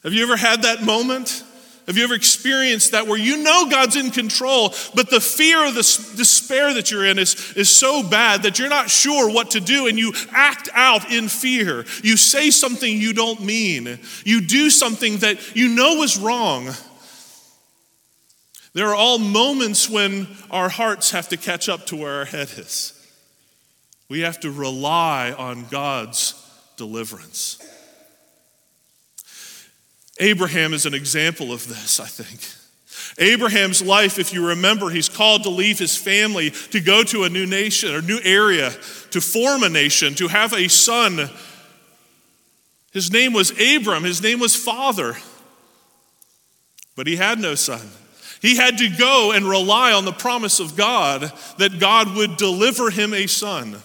Have 0.04 0.13
you 0.13 0.24
ever 0.24 0.38
had 0.38 0.62
that 0.62 0.84
moment? 0.84 1.44
Have 1.88 1.96
you 1.96 2.03
ever 2.03 2.15
experienced 2.15 2.91
that 2.91 3.08
where 3.08 3.17
you 3.17 3.41
know 3.41 3.70
God's 3.70 3.96
in 3.96 4.12
control, 4.12 4.74
but 4.94 5.10
the 5.10 5.22
fear 5.22 5.65
of 5.65 5.74
the 5.74 6.13
despair 6.17 6.74
that 6.74 6.91
you're 6.91 7.06
in 7.06 7.17
is, 7.17 7.53
is 7.53 7.70
so 7.70 8.03
bad 8.03 8.44
that 8.44 8.60
you're 8.60 8.67
not 8.67 8.89
sure 8.89 9.32
what 9.32 9.51
to 9.51 9.62
do 9.62 9.88
and 9.88 9.98
you 9.98 10.12
act 10.32 10.67
out 10.74 11.10
in 11.10 11.29
fear? 11.29 11.86
You 12.03 12.17
say 12.17 12.50
something 12.50 12.98
you 12.98 13.13
don't 13.13 13.41
mean, 13.41 14.00
you 14.25 14.41
do 14.41 14.70
something 14.70 15.20
that 15.20 15.56
you 15.56 15.70
know 15.70 16.03
is 16.03 16.17
wrong. 16.17 16.72
There 18.74 18.89
are 18.89 18.96
all 18.96 19.17
moments 19.17 19.89
when 19.89 20.27
our 20.51 20.70
hearts 20.70 21.12
have 21.12 21.29
to 21.29 21.38
catch 21.38 21.70
up 21.70 21.86
to 21.86 21.96
where 21.96 22.15
our 22.15 22.25
head 22.25 22.50
is. 22.58 22.94
We 24.10 24.20
have 24.22 24.41
to 24.41 24.51
rely 24.51 25.32
on 25.32 25.65
God's 25.70 26.34
deliverance. 26.75 27.60
Abraham 30.19 30.74
is 30.74 30.86
an 30.86 30.93
example 30.93 31.51
of 31.51 31.67
this, 31.67 32.00
I 32.00 32.07
think. 32.07 32.41
Abraham's 33.19 33.81
life, 33.81 34.19
if 34.19 34.33
you 34.33 34.47
remember, 34.47 34.89
he's 34.89 35.09
called 35.09 35.43
to 35.43 35.50
leave 35.50 35.79
his 35.79 35.95
family 35.95 36.51
to 36.71 36.79
go 36.79 37.03
to 37.03 37.24
a 37.24 37.29
new 37.29 37.45
nation 37.45 37.93
or 37.93 38.01
new 38.01 38.19
area, 38.24 38.71
to 39.12 39.21
form 39.21 39.63
a 39.63 39.69
nation, 39.69 40.13
to 40.15 40.27
have 40.27 40.53
a 40.53 40.67
son. 40.67 41.29
His 42.91 43.12
name 43.12 43.33
was 43.33 43.51
Abram, 43.51 44.03
his 44.03 44.21
name 44.21 44.39
was 44.39 44.55
father, 44.55 45.17
but 46.95 47.07
he 47.07 47.15
had 47.15 47.39
no 47.39 47.55
son. 47.55 47.88
He 48.41 48.55
had 48.55 48.77
to 48.79 48.89
go 48.89 49.31
and 49.31 49.45
rely 49.45 49.93
on 49.93 50.05
the 50.05 50.12
promise 50.12 50.59
of 50.59 50.75
God 50.75 51.31
that 51.57 51.79
God 51.79 52.15
would 52.15 52.38
deliver 52.38 52.89
him 52.91 53.13
a 53.13 53.27
son. 53.27 53.81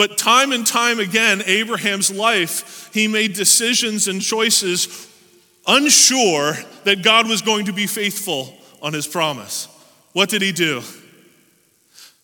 But 0.00 0.16
time 0.16 0.52
and 0.52 0.66
time 0.66 0.98
again, 0.98 1.42
Abraham's 1.44 2.10
life, 2.10 2.88
he 2.94 3.06
made 3.06 3.34
decisions 3.34 4.08
and 4.08 4.22
choices 4.22 5.06
unsure 5.66 6.54
that 6.84 7.02
God 7.02 7.28
was 7.28 7.42
going 7.42 7.66
to 7.66 7.74
be 7.74 7.86
faithful 7.86 8.56
on 8.80 8.94
his 8.94 9.06
promise. 9.06 9.68
What 10.14 10.30
did 10.30 10.40
he 10.40 10.52
do? 10.52 10.80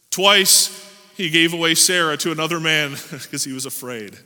Twice 0.09 0.71
he 1.19 1.29
gave 1.29 1.53
away 1.53 1.75
Sarah 1.75 2.17
to 2.17 2.33
another 2.33 2.61
man 2.61 2.93
because 3.11 3.45
he 3.45 3.53
was 3.53 3.67
afraid. 3.67 4.17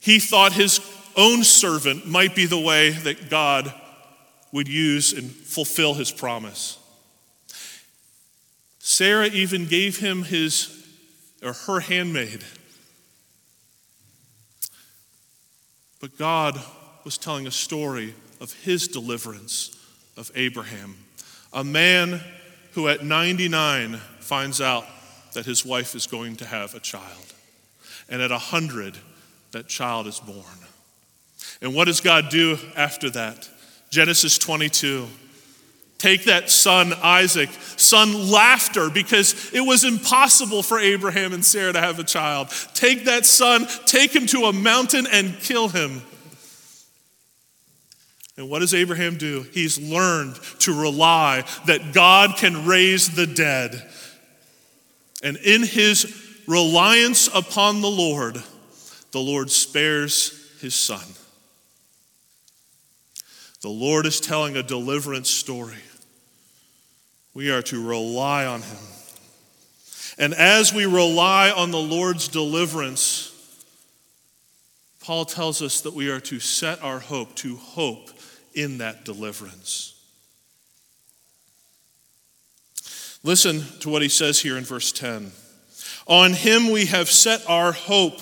He 0.00 0.18
thought 0.18 0.54
his 0.54 0.80
own 1.16 1.44
servant 1.44 2.08
might 2.08 2.34
be 2.34 2.46
the 2.46 2.58
way 2.58 2.90
that 2.90 3.30
God 3.30 3.72
would 4.50 4.66
use 4.66 5.12
and 5.12 5.30
fulfill 5.30 5.94
his 5.94 6.10
promise. 6.10 6.78
Sarah 8.86 9.28
even 9.28 9.64
gave 9.64 9.98
him 9.98 10.24
his 10.24 10.86
or 11.42 11.54
her 11.54 11.80
handmaid. 11.80 12.44
But 16.02 16.18
God 16.18 16.60
was 17.02 17.16
telling 17.16 17.46
a 17.46 17.50
story 17.50 18.14
of 18.42 18.52
his 18.52 18.86
deliverance 18.86 19.74
of 20.18 20.30
Abraham, 20.34 20.98
a 21.50 21.64
man 21.64 22.20
who 22.72 22.88
at 22.88 23.02
99 23.02 23.94
finds 24.20 24.60
out 24.60 24.84
that 25.32 25.46
his 25.46 25.64
wife 25.64 25.94
is 25.94 26.06
going 26.06 26.36
to 26.36 26.44
have 26.44 26.74
a 26.74 26.80
child. 26.80 27.32
And 28.10 28.20
at 28.20 28.30
100, 28.30 28.98
that 29.52 29.66
child 29.66 30.06
is 30.06 30.20
born. 30.20 30.44
And 31.62 31.74
what 31.74 31.86
does 31.86 32.02
God 32.02 32.28
do 32.28 32.58
after 32.76 33.08
that? 33.10 33.48
Genesis 33.88 34.36
22. 34.36 35.08
Take 36.04 36.24
that 36.24 36.50
son, 36.50 36.92
Isaac, 37.02 37.48
son 37.78 38.30
laughter, 38.30 38.90
because 38.90 39.50
it 39.54 39.62
was 39.62 39.84
impossible 39.84 40.62
for 40.62 40.78
Abraham 40.78 41.32
and 41.32 41.42
Sarah 41.42 41.72
to 41.72 41.80
have 41.80 41.98
a 41.98 42.04
child. 42.04 42.50
Take 42.74 43.06
that 43.06 43.24
son, 43.24 43.66
take 43.86 44.14
him 44.14 44.26
to 44.26 44.44
a 44.44 44.52
mountain 44.52 45.06
and 45.10 45.34
kill 45.40 45.68
him. 45.68 46.02
And 48.36 48.50
what 48.50 48.58
does 48.58 48.74
Abraham 48.74 49.16
do? 49.16 49.46
He's 49.52 49.80
learned 49.80 50.34
to 50.58 50.78
rely 50.78 51.44
that 51.64 51.94
God 51.94 52.36
can 52.36 52.66
raise 52.66 53.16
the 53.16 53.26
dead. 53.26 53.90
And 55.22 55.38
in 55.38 55.62
his 55.62 56.14
reliance 56.46 57.28
upon 57.28 57.80
the 57.80 57.88
Lord, 57.88 58.42
the 59.12 59.20
Lord 59.20 59.50
spares 59.50 60.54
his 60.60 60.74
son. 60.74 61.00
The 63.62 63.70
Lord 63.70 64.04
is 64.04 64.20
telling 64.20 64.58
a 64.58 64.62
deliverance 64.62 65.30
story. 65.30 65.78
We 67.34 67.50
are 67.50 67.62
to 67.62 67.84
rely 67.84 68.46
on 68.46 68.62
him. 68.62 68.78
And 70.16 70.32
as 70.34 70.72
we 70.72 70.86
rely 70.86 71.50
on 71.50 71.72
the 71.72 71.80
Lord's 71.80 72.28
deliverance, 72.28 73.32
Paul 75.02 75.24
tells 75.24 75.60
us 75.60 75.80
that 75.82 75.92
we 75.92 76.08
are 76.10 76.20
to 76.20 76.38
set 76.38 76.82
our 76.82 77.00
hope, 77.00 77.34
to 77.36 77.56
hope 77.56 78.10
in 78.54 78.78
that 78.78 79.04
deliverance. 79.04 79.90
Listen 83.24 83.64
to 83.80 83.88
what 83.88 84.02
he 84.02 84.08
says 84.08 84.38
here 84.38 84.56
in 84.56 84.64
verse 84.64 84.92
10. 84.92 85.32
On 86.06 86.32
him 86.32 86.70
we 86.70 86.86
have 86.86 87.10
set 87.10 87.42
our 87.48 87.72
hope 87.72 88.20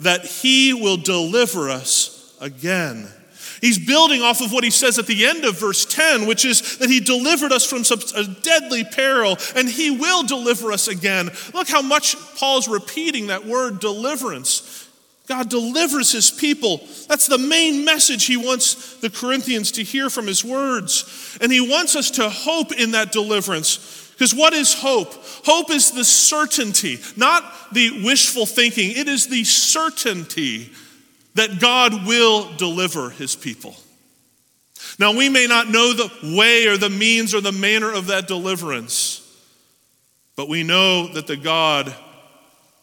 that 0.00 0.26
he 0.26 0.74
will 0.74 0.96
deliver 0.96 1.70
us 1.70 2.36
again. 2.40 3.08
He's 3.60 3.78
building 3.78 4.22
off 4.22 4.40
of 4.40 4.52
what 4.52 4.64
he 4.64 4.70
says 4.70 4.98
at 4.98 5.06
the 5.06 5.26
end 5.26 5.44
of 5.44 5.58
verse 5.58 5.84
10, 5.84 6.26
which 6.26 6.44
is 6.44 6.78
that 6.78 6.90
he 6.90 7.00
delivered 7.00 7.52
us 7.52 7.64
from 7.64 7.82
a 8.16 8.24
deadly 8.42 8.84
peril 8.84 9.36
and 9.56 9.68
he 9.68 9.90
will 9.90 10.22
deliver 10.24 10.72
us 10.72 10.88
again. 10.88 11.30
Look 11.52 11.68
how 11.68 11.82
much 11.82 12.16
Paul's 12.36 12.68
repeating 12.68 13.28
that 13.28 13.46
word 13.46 13.80
deliverance. 13.80 14.88
God 15.26 15.48
delivers 15.48 16.12
his 16.12 16.30
people. 16.30 16.86
That's 17.08 17.26
the 17.26 17.38
main 17.38 17.84
message 17.84 18.26
he 18.26 18.36
wants 18.36 18.96
the 18.96 19.08
Corinthians 19.08 19.72
to 19.72 19.82
hear 19.82 20.10
from 20.10 20.26
his 20.26 20.44
words. 20.44 21.38
And 21.40 21.50
he 21.50 21.60
wants 21.60 21.96
us 21.96 22.10
to 22.12 22.28
hope 22.28 22.72
in 22.72 22.90
that 22.90 23.10
deliverance. 23.10 24.10
Because 24.12 24.34
what 24.34 24.52
is 24.52 24.74
hope? 24.74 25.12
Hope 25.44 25.70
is 25.70 25.92
the 25.92 26.04
certainty, 26.04 26.98
not 27.16 27.42
the 27.72 28.02
wishful 28.04 28.46
thinking. 28.46 28.92
It 28.96 29.08
is 29.08 29.26
the 29.26 29.44
certainty 29.44 30.70
that 31.34 31.60
God 31.60 32.06
will 32.06 32.54
deliver 32.56 33.10
his 33.10 33.34
people. 33.34 33.76
Now, 34.98 35.16
we 35.16 35.28
may 35.28 35.46
not 35.46 35.68
know 35.68 35.92
the 35.92 36.36
way 36.36 36.66
or 36.66 36.76
the 36.76 36.90
means 36.90 37.34
or 37.34 37.40
the 37.40 37.52
manner 37.52 37.92
of 37.92 38.06
that 38.06 38.28
deliverance, 38.28 39.20
but 40.36 40.48
we 40.48 40.62
know 40.62 41.08
that 41.08 41.26
the 41.26 41.36
God 41.36 41.94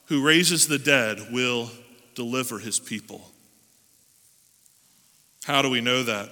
who 0.05 0.25
raises 0.25 0.67
the 0.67 0.79
dead 0.79 1.27
will 1.31 1.71
deliver 2.15 2.59
his 2.59 2.79
people. 2.79 3.25
How 5.45 5.61
do 5.61 5.69
we 5.69 5.81
know 5.81 6.03
that? 6.03 6.29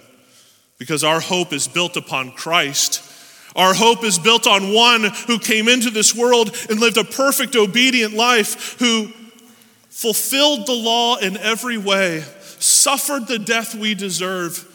Because 0.77 1.03
our 1.03 1.19
hope 1.19 1.53
is 1.53 1.67
built 1.67 1.95
upon 1.97 2.31
Christ. 2.31 3.03
Our 3.55 3.73
hope 3.73 4.03
is 4.03 4.19
built 4.19 4.47
on 4.47 4.73
one 4.73 5.03
who 5.27 5.39
came 5.39 5.67
into 5.67 5.89
this 5.89 6.15
world 6.15 6.55
and 6.69 6.79
lived 6.79 6.97
a 6.97 7.03
perfect, 7.03 7.55
obedient 7.55 8.13
life, 8.13 8.77
who 8.79 9.11
fulfilled 9.99 10.65
the 10.65 10.71
law 10.71 11.17
in 11.17 11.35
every 11.35 11.77
way, 11.77 12.23
suffered 12.59 13.27
the 13.27 13.37
death 13.37 13.75
we 13.75 13.93
deserve, 13.93 14.65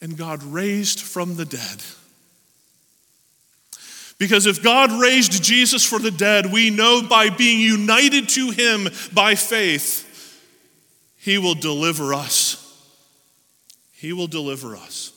and 0.00 0.16
God 0.16 0.42
raised 0.44 1.00
from 1.00 1.36
the 1.36 1.44
dead. 1.44 1.82
Because 4.16 4.46
if 4.46 4.62
God 4.62 4.90
raised 4.98 5.44
Jesus 5.44 5.84
from 5.84 6.04
the 6.04 6.10
dead, 6.10 6.50
we 6.50 6.70
know 6.70 7.02
by 7.06 7.28
being 7.28 7.60
united 7.60 8.30
to 8.30 8.50
him 8.50 8.88
by 9.12 9.34
faith, 9.34 10.06
he 11.18 11.36
will 11.36 11.54
deliver 11.54 12.14
us. 12.14 12.64
He 13.92 14.14
will 14.14 14.26
deliver 14.26 14.74
us. 14.74 15.12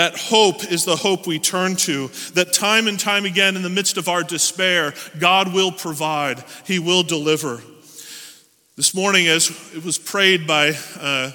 That 0.00 0.16
hope 0.16 0.64
is 0.64 0.86
the 0.86 0.96
hope 0.96 1.26
we 1.26 1.38
turn 1.38 1.76
to, 1.76 2.08
that 2.32 2.54
time 2.54 2.86
and 2.86 2.98
time 2.98 3.26
again, 3.26 3.54
in 3.54 3.60
the 3.60 3.68
midst 3.68 3.98
of 3.98 4.08
our 4.08 4.22
despair, 4.22 4.94
God 5.18 5.52
will 5.52 5.70
provide, 5.70 6.42
He 6.64 6.78
will 6.78 7.02
deliver. 7.02 7.60
This 8.76 8.94
morning, 8.94 9.28
as 9.28 9.50
it 9.74 9.84
was 9.84 9.98
prayed 9.98 10.46
by, 10.46 10.72
uh, 10.98 11.32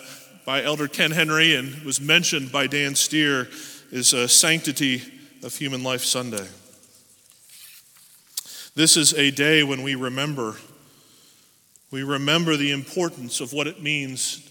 by 0.47 0.63
Elder 0.63 0.87
Ken 0.87 1.11
Henry 1.11 1.53
and 1.53 1.83
was 1.83 2.01
mentioned 2.01 2.51
by 2.51 2.65
Dan 2.65 2.95
Steer, 2.95 3.49
is 3.91 4.13
a 4.13 4.27
Sanctity 4.27 5.03
of 5.43 5.55
Human 5.55 5.83
Life 5.83 6.03
Sunday. 6.03 6.47
This 8.73 8.97
is 8.97 9.13
a 9.13 9.29
day 9.29 9.61
when 9.61 9.83
we 9.83 9.93
remember. 9.93 10.55
We 11.91 12.01
remember 12.01 12.57
the 12.57 12.71
importance 12.71 13.41
of 13.41 13.53
what 13.53 13.67
it 13.67 13.83
means 13.83 14.41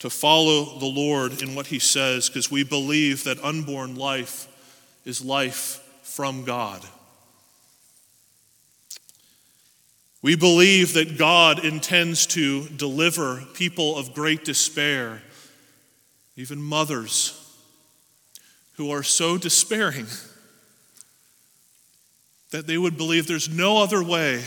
to 0.00 0.10
follow 0.10 0.78
the 0.78 0.86
Lord 0.86 1.40
in 1.42 1.54
what 1.54 1.68
He 1.68 1.78
says, 1.78 2.28
because 2.28 2.50
we 2.50 2.64
believe 2.64 3.24
that 3.24 3.42
unborn 3.44 3.94
life 3.94 4.48
is 5.04 5.24
life 5.24 5.80
from 6.02 6.44
God. 6.44 6.84
We 10.22 10.36
believe 10.36 10.94
that 10.94 11.16
God 11.16 11.64
intends 11.64 12.26
to 12.28 12.68
deliver 12.68 13.42
people 13.54 13.96
of 13.96 14.12
great 14.12 14.44
despair, 14.44 15.22
even 16.36 16.60
mothers 16.60 17.36
who 18.74 18.90
are 18.90 19.02
so 19.02 19.38
despairing 19.38 20.06
that 22.50 22.66
they 22.66 22.76
would 22.76 22.96
believe 22.96 23.26
there's 23.26 23.48
no 23.48 23.82
other 23.82 24.02
way 24.02 24.42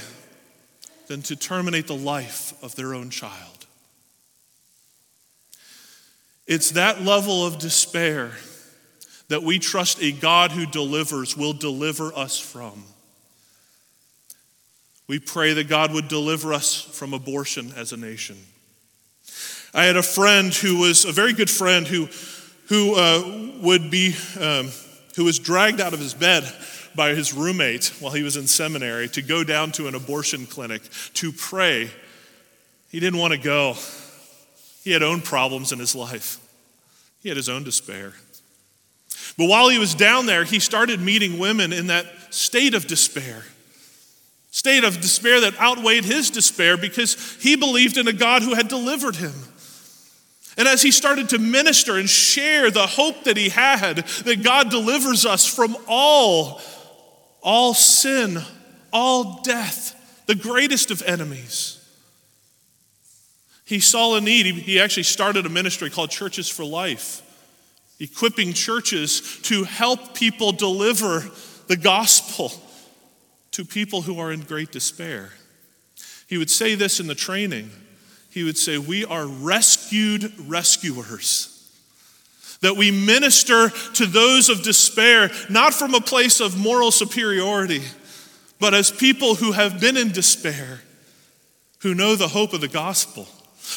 than 1.08 1.22
to 1.24 1.36
terminate 1.36 1.88
the 1.88 1.96
life 1.96 2.54
of 2.64 2.76
their 2.76 2.94
own 2.94 3.10
child. 3.10 3.53
It's 6.48 6.72
that 6.72 7.02
level 7.02 7.46
of 7.46 7.60
despair 7.60 8.32
that 9.30 9.44
we 9.44 9.60
trust 9.60 10.02
a 10.02 10.12
God 10.12 10.52
who 10.52 10.66
delivers 10.66 11.38
will 11.38 11.54
deliver 11.54 12.14
us 12.14 12.40
from. 12.40 12.84
We 15.08 15.20
pray 15.20 15.54
that 15.54 15.68
God 15.70 15.94
would 15.94 16.08
deliver 16.08 16.54
us 16.54 16.82
from 16.82 17.14
abortion 17.14 17.72
as 17.76 17.92
a 17.94 17.98
nation. 17.98 18.38
I 19.74 19.86
had 19.86 19.98
a 19.98 20.04
friend 20.04 20.54
who 20.54 20.80
was 20.80 21.06
a 21.06 21.12
very 21.12 21.34
good 21.34 21.50
friend 21.50 21.88
who 21.88 22.08
who 22.68 22.96
uh, 22.96 23.52
would 23.62 23.92
be, 23.92 24.16
um, 24.40 24.70
who 25.16 25.26
was 25.26 25.40
dragged 25.40 25.82
out 25.82 25.94
of 25.94 26.00
his 26.00 26.14
bed 26.14 26.44
by 26.96 27.14
his 27.14 27.34
roommate 27.34 27.92
while 28.00 28.14
he 28.14 28.24
was 28.24 28.38
in 28.38 28.48
seminary 28.48 29.08
to 29.10 29.22
go 29.22 29.44
down 29.44 29.72
to 29.74 29.88
an 29.88 29.96
abortion 29.96 30.46
clinic 30.46 30.82
to 31.14 31.32
pray. 31.32 31.90
He 32.90 33.00
didn't 33.00 33.20
want 33.20 33.34
to 33.34 33.40
go. 33.40 33.76
He 34.84 34.92
had 34.92 35.04
own 35.04 35.22
problems 35.22 35.72
in 35.72 35.80
his 35.80 35.96
life. 35.96 36.40
He 37.22 37.30
had 37.30 37.38
his 37.38 37.50
own 37.50 37.64
despair. 37.64 38.14
But 39.38 39.48
while 39.48 39.70
he 39.70 39.80
was 39.80 39.96
down 39.96 40.26
there, 40.26 40.44
he 40.44 40.60
started 40.60 41.00
meeting 41.00 41.40
women 41.40 41.72
in 41.74 41.88
that 41.88 42.06
state 42.32 42.74
of 42.74 42.86
despair. 42.88 43.44
State 44.52 44.84
of 44.84 45.02
despair 45.02 45.42
that 45.42 45.60
outweighed 45.60 46.06
his 46.06 46.30
despair 46.30 46.78
because 46.78 47.38
he 47.42 47.56
believed 47.56 47.98
in 47.98 48.08
a 48.08 48.14
God 48.14 48.44
who 48.44 48.54
had 48.54 48.68
delivered 48.68 49.16
him. 49.16 49.34
And 50.58 50.68
as 50.68 50.84
he 50.84 50.92
started 50.92 51.30
to 51.30 51.40
minister 51.40 51.98
and 51.98 52.08
share 52.08 52.70
the 52.70 52.86
hope 52.86 53.24
that 53.24 53.38
he 53.38 53.50
had 53.50 53.98
that 53.98 54.44
God 54.44 54.70
delivers 54.70 55.26
us 55.26 55.48
from 55.48 55.76
all 55.88 56.62
all 57.42 57.74
sin, 57.74 58.42
all 58.94 59.42
death, 59.42 60.24
the 60.28 60.36
greatest 60.36 60.92
of 60.92 61.02
enemies. 61.02 61.83
He 63.66 63.80
saw 63.80 64.16
a 64.16 64.22
need. 64.22 64.46
He 64.46 64.80
actually 64.80 65.04
started 65.04 65.46
a 65.46 65.50
ministry 65.50 65.90
called 65.90 66.10
Churches 66.10 66.50
for 66.50 66.66
Life, 66.66 67.22
equipping 68.00 68.54
churches 68.54 69.40
to 69.44 69.64
help 69.64 70.14
people 70.14 70.52
deliver 70.52 71.24
the 71.68 71.78
gospel 71.78 72.52
to 73.52 73.64
people 73.64 74.02
who 74.02 74.20
are 74.20 74.32
in 74.32 74.42
great 74.42 74.72
despair. 74.72 75.32
He 76.28 76.38
would 76.38 76.50
say 76.50 76.76
this 76.76 77.00
in 77.00 77.08
the 77.08 77.16
training. 77.16 77.70
He 78.30 78.44
would 78.44 78.58
say, 78.58 78.78
We 78.78 79.06
are 79.06 79.28
rescued 79.28 80.34
rescuers. 80.48 81.50
That 82.62 82.78
we 82.78 82.92
minister 82.92 83.70
to 83.70 84.06
those 84.06 84.50
of 84.50 84.64
despair, 84.64 85.30
not 85.50 85.74
from 85.74 85.94
a 85.94 86.02
place 86.02 86.40
of 86.40 86.58
moral 86.58 86.92
superiority, 86.92 87.82
but 88.60 88.74
as 88.74 88.90
people 88.90 89.36
who 89.36 89.52
have 89.52 89.82
been 89.82 89.98
in 89.98 90.12
despair, 90.12 90.80
who 91.82 91.94
know 91.94 92.16
the 92.16 92.30
hope 92.30 92.54
of 92.54 92.62
the 92.62 92.70
gospel 92.70 93.28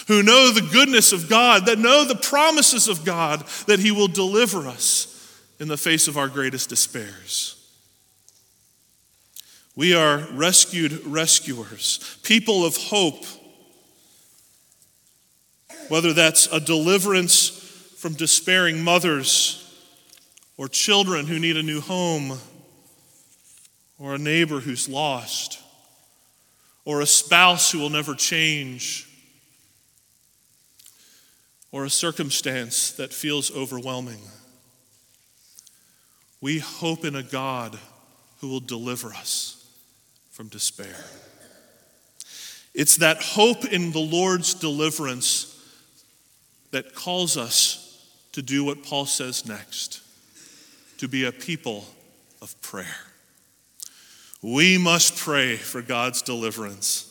who 0.09 0.23
know 0.23 0.51
the 0.51 0.69
goodness 0.73 1.13
of 1.13 1.29
God, 1.29 1.67
that 1.67 1.79
know 1.79 2.05
the 2.05 2.15
promises 2.15 2.89
of 2.89 3.05
God, 3.05 3.45
that 3.67 3.81
He 3.81 3.91
will 3.91 4.09
deliver 4.09 4.67
us 4.67 5.13
in 5.59 5.69
the 5.69 5.77
face 5.77 6.09
of 6.09 6.17
our 6.17 6.29
greatest 6.29 6.69
despairs. 6.69 7.53
We 9.75 9.95
are 9.95 10.27
rescued 10.33 11.05
rescuers, 11.05 12.19
people 12.23 12.65
of 12.65 12.77
hope. 12.77 13.25
Whether 15.89 16.13
that's 16.13 16.47
a 16.49 16.59
deliverance 16.59 17.51
from 17.97 18.15
despairing 18.15 18.83
mothers, 18.83 19.63
or 20.57 20.69
children 20.69 21.27
who 21.27 21.39
need 21.39 21.57
a 21.57 21.63
new 21.63 21.81
home, 21.81 22.39
or 23.99 24.15
a 24.15 24.19
neighbor 24.19 24.61
who's 24.61 24.89
lost, 24.89 25.61
or 26.85 27.01
a 27.01 27.07
spouse 27.07 27.71
who 27.71 27.79
will 27.79 27.91
never 27.91 28.15
change 28.15 29.06
or 31.77 31.85
a 31.85 31.91
circumstance 31.91 32.93
that 32.93 33.13
feels 33.13 33.55
overwhelming. 33.55 34.23
We 36.41 36.59
hope 36.59 37.05
in 37.05 37.15
a 37.15 37.23
God 37.23 37.79
who 38.41 38.49
will 38.49 38.61
deliver 38.61 39.13
us 39.13 39.63
from 40.31 40.49
despair. 40.49 41.05
It's 42.73 42.97
that 42.97 43.23
hope 43.23 43.67
in 43.67 43.93
the 43.93 43.99
Lord's 43.99 44.55
deliverance 44.55 45.53
that 46.71 46.95
calls 46.95 47.37
us 47.37 48.09
to 48.33 48.41
do 48.41 48.65
what 48.65 48.83
Paul 48.83 49.05
says 49.05 49.47
next 49.47 50.01
to 50.97 51.09
be 51.09 51.27
a 51.27 51.33
people 51.33 51.85
of 52.41 52.59
prayer. 52.63 52.97
We 54.41 54.79
must 54.79 55.15
pray 55.19 55.57
for 55.57 55.83
God's 55.83 56.23
deliverance. 56.23 57.03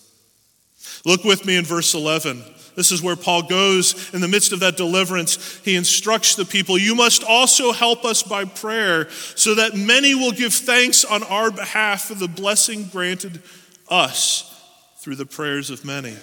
Look 1.05 1.23
with 1.23 1.45
me 1.45 1.55
in 1.55 1.65
verse 1.65 1.93
11. 1.93 2.41
This 2.75 2.91
is 2.91 3.01
where 3.01 3.15
Paul 3.15 3.43
goes 3.43 4.13
in 4.13 4.21
the 4.21 4.27
midst 4.27 4.51
of 4.51 4.59
that 4.59 4.77
deliverance. 4.77 5.59
He 5.63 5.75
instructs 5.75 6.35
the 6.35 6.45
people, 6.45 6.77
You 6.77 6.95
must 6.95 7.23
also 7.23 7.71
help 7.71 8.05
us 8.05 8.21
by 8.23 8.45
prayer, 8.45 9.09
so 9.35 9.55
that 9.55 9.75
many 9.75 10.13
will 10.13 10.31
give 10.31 10.53
thanks 10.53 11.05
on 11.05 11.23
our 11.23 11.51
behalf 11.51 12.05
for 12.05 12.15
the 12.15 12.27
blessing 12.27 12.85
granted 12.85 13.41
us 13.89 14.51
through 14.97 15.15
the 15.15 15.25
prayers 15.25 15.69
of 15.69 15.85
many. 15.85 16.15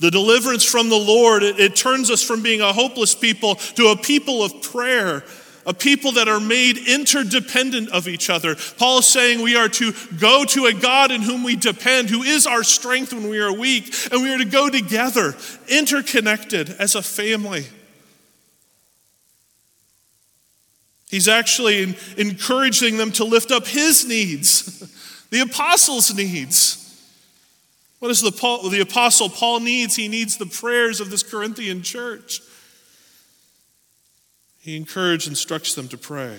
The 0.00 0.10
deliverance 0.10 0.64
from 0.64 0.88
the 0.88 0.96
Lord, 0.96 1.42
it, 1.42 1.58
it 1.58 1.76
turns 1.76 2.10
us 2.10 2.22
from 2.22 2.42
being 2.42 2.60
a 2.60 2.72
hopeless 2.72 3.14
people 3.14 3.54
to 3.54 3.88
a 3.88 3.96
people 3.96 4.42
of 4.42 4.62
prayer 4.62 5.24
a 5.66 5.74
people 5.74 6.12
that 6.12 6.28
are 6.28 6.40
made 6.40 6.76
interdependent 6.76 7.90
of 7.90 8.08
each 8.08 8.28
other. 8.30 8.56
Paul 8.76 8.98
is 8.98 9.06
saying 9.06 9.42
we 9.42 9.56
are 9.56 9.68
to 9.70 9.92
go 10.18 10.44
to 10.44 10.66
a 10.66 10.72
God 10.72 11.10
in 11.10 11.22
whom 11.22 11.42
we 11.42 11.56
depend, 11.56 12.10
who 12.10 12.22
is 12.22 12.46
our 12.46 12.62
strength 12.62 13.12
when 13.12 13.28
we 13.28 13.40
are 13.40 13.52
weak, 13.52 13.94
and 14.12 14.22
we 14.22 14.32
are 14.32 14.38
to 14.38 14.44
go 14.44 14.68
together, 14.68 15.34
interconnected 15.68 16.70
as 16.78 16.94
a 16.94 17.02
family. 17.02 17.66
He's 21.10 21.28
actually 21.28 21.96
encouraging 22.16 22.96
them 22.96 23.12
to 23.12 23.24
lift 23.24 23.52
up 23.52 23.66
his 23.66 24.06
needs, 24.06 24.80
the 25.30 25.40
apostles' 25.40 26.14
needs. 26.14 26.80
What 28.00 28.08
does 28.08 28.20
the, 28.20 28.32
Paul, 28.32 28.68
the 28.68 28.80
apostle 28.80 29.30
Paul 29.30 29.60
needs? 29.60 29.96
He 29.96 30.08
needs 30.08 30.36
the 30.36 30.46
prayers 30.46 31.00
of 31.00 31.10
this 31.10 31.22
Corinthian 31.22 31.82
church. 31.82 32.42
He 34.64 34.78
encouraged, 34.78 35.26
and 35.26 35.32
instructs 35.32 35.74
them 35.74 35.88
to 35.88 35.98
pray. 35.98 36.38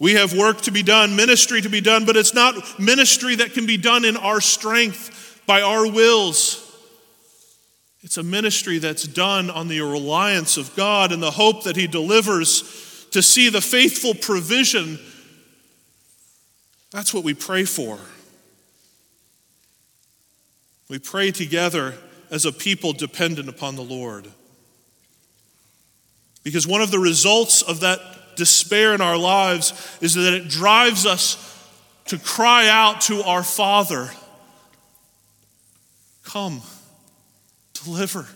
We 0.00 0.14
have 0.14 0.36
work 0.36 0.62
to 0.62 0.72
be 0.72 0.82
done, 0.82 1.14
ministry 1.14 1.60
to 1.60 1.68
be 1.68 1.80
done, 1.80 2.04
but 2.04 2.16
it's 2.16 2.34
not 2.34 2.80
ministry 2.80 3.36
that 3.36 3.52
can 3.52 3.64
be 3.64 3.76
done 3.76 4.04
in 4.04 4.16
our 4.16 4.40
strength, 4.40 5.40
by 5.46 5.62
our 5.62 5.88
wills. 5.88 6.60
It's 8.02 8.16
a 8.16 8.24
ministry 8.24 8.78
that's 8.78 9.04
done 9.04 9.50
on 9.50 9.68
the 9.68 9.82
reliance 9.82 10.56
of 10.56 10.74
God 10.74 11.12
and 11.12 11.22
the 11.22 11.30
hope 11.30 11.62
that 11.62 11.76
He 11.76 11.86
delivers 11.86 13.06
to 13.12 13.22
see 13.22 13.48
the 13.48 13.60
faithful 13.60 14.14
provision. 14.14 14.98
That's 16.90 17.14
what 17.14 17.22
we 17.22 17.34
pray 17.34 17.64
for. 17.64 18.00
We 20.88 20.98
pray 20.98 21.30
together 21.30 21.94
as 22.32 22.44
a 22.44 22.52
people 22.52 22.92
dependent 22.94 23.48
upon 23.48 23.76
the 23.76 23.82
Lord. 23.82 24.26
Because 26.44 26.66
one 26.66 26.82
of 26.82 26.92
the 26.92 26.98
results 27.00 27.62
of 27.62 27.80
that 27.80 27.98
despair 28.36 28.94
in 28.94 29.00
our 29.00 29.16
lives 29.16 29.98
is 30.00 30.14
that 30.14 30.34
it 30.34 30.48
drives 30.48 31.06
us 31.06 31.40
to 32.06 32.18
cry 32.18 32.68
out 32.68 33.00
to 33.02 33.22
our 33.22 33.42
Father 33.42 34.10
Come, 36.24 36.62
deliver. 37.84 38.26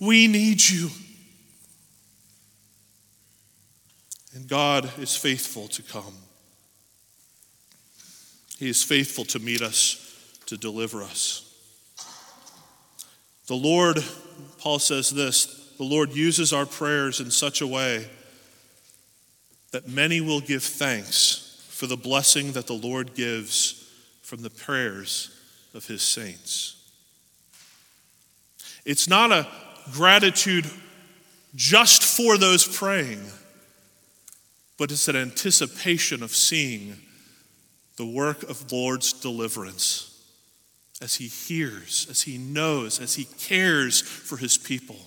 We 0.00 0.28
need 0.28 0.66
you. 0.66 0.88
And 4.34 4.48
God 4.48 4.90
is 4.98 5.16
faithful 5.16 5.68
to 5.68 5.82
come. 5.82 6.14
He 8.58 8.68
is 8.68 8.82
faithful 8.82 9.24
to 9.26 9.38
meet 9.38 9.62
us, 9.62 10.40
to 10.46 10.56
deliver 10.56 11.02
us. 11.02 11.44
The 13.46 13.56
Lord, 13.56 13.98
Paul 14.58 14.78
says 14.78 15.10
this 15.10 15.57
the 15.78 15.84
Lord 15.84 16.12
uses 16.12 16.52
our 16.52 16.66
prayers 16.66 17.20
in 17.20 17.30
such 17.30 17.60
a 17.60 17.66
way 17.66 18.08
that 19.70 19.88
many 19.88 20.20
will 20.20 20.40
give 20.40 20.64
thanks 20.64 21.64
for 21.70 21.86
the 21.86 21.96
blessing 21.96 22.52
that 22.52 22.66
the 22.66 22.74
Lord 22.74 23.14
gives 23.14 23.88
from 24.22 24.42
the 24.42 24.50
prayers 24.50 25.30
of 25.74 25.86
his 25.86 26.02
saints. 26.02 26.74
It's 28.84 29.08
not 29.08 29.30
a 29.30 29.46
gratitude 29.92 30.66
just 31.54 32.02
for 32.02 32.36
those 32.36 32.66
praying, 32.66 33.22
but 34.78 34.90
it's 34.90 35.06
an 35.06 35.16
anticipation 35.16 36.24
of 36.24 36.34
seeing 36.34 36.96
the 37.96 38.06
work 38.06 38.42
of 38.44 38.72
Lord's 38.72 39.12
deliverance 39.12 40.04
as 41.00 41.14
he 41.14 41.28
hears, 41.28 42.08
as 42.10 42.22
he 42.22 42.36
knows, 42.36 43.00
as 43.00 43.14
he 43.14 43.24
cares 43.24 44.00
for 44.00 44.36
his 44.38 44.58
people 44.58 44.98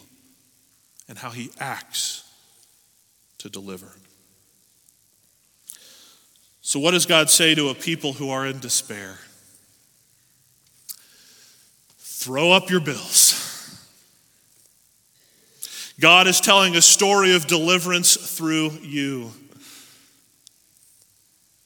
and 1.12 1.19
how 1.19 1.30
he 1.30 1.52
acts 1.60 2.24
to 3.38 3.50
deliver. 3.50 3.89
So, 6.62 6.80
what 6.80 6.91
does 6.91 7.06
God 7.06 7.30
say 7.30 7.54
to 7.54 7.67
a 7.67 7.76
people 7.76 8.13
who 8.13 8.30
are 8.30 8.47
in 8.47 8.60
despair? 8.60 9.17
Throw 11.97 12.54
up 12.54 12.69
your 12.69 12.80
bills. 12.80 13.38
God 16.00 16.28
is 16.28 16.39
telling 16.39 16.78
a 16.78 16.82
story 16.82 17.36
of 17.36 17.45
deliverance 17.45 18.15
through 18.15 18.69
you. 18.82 19.32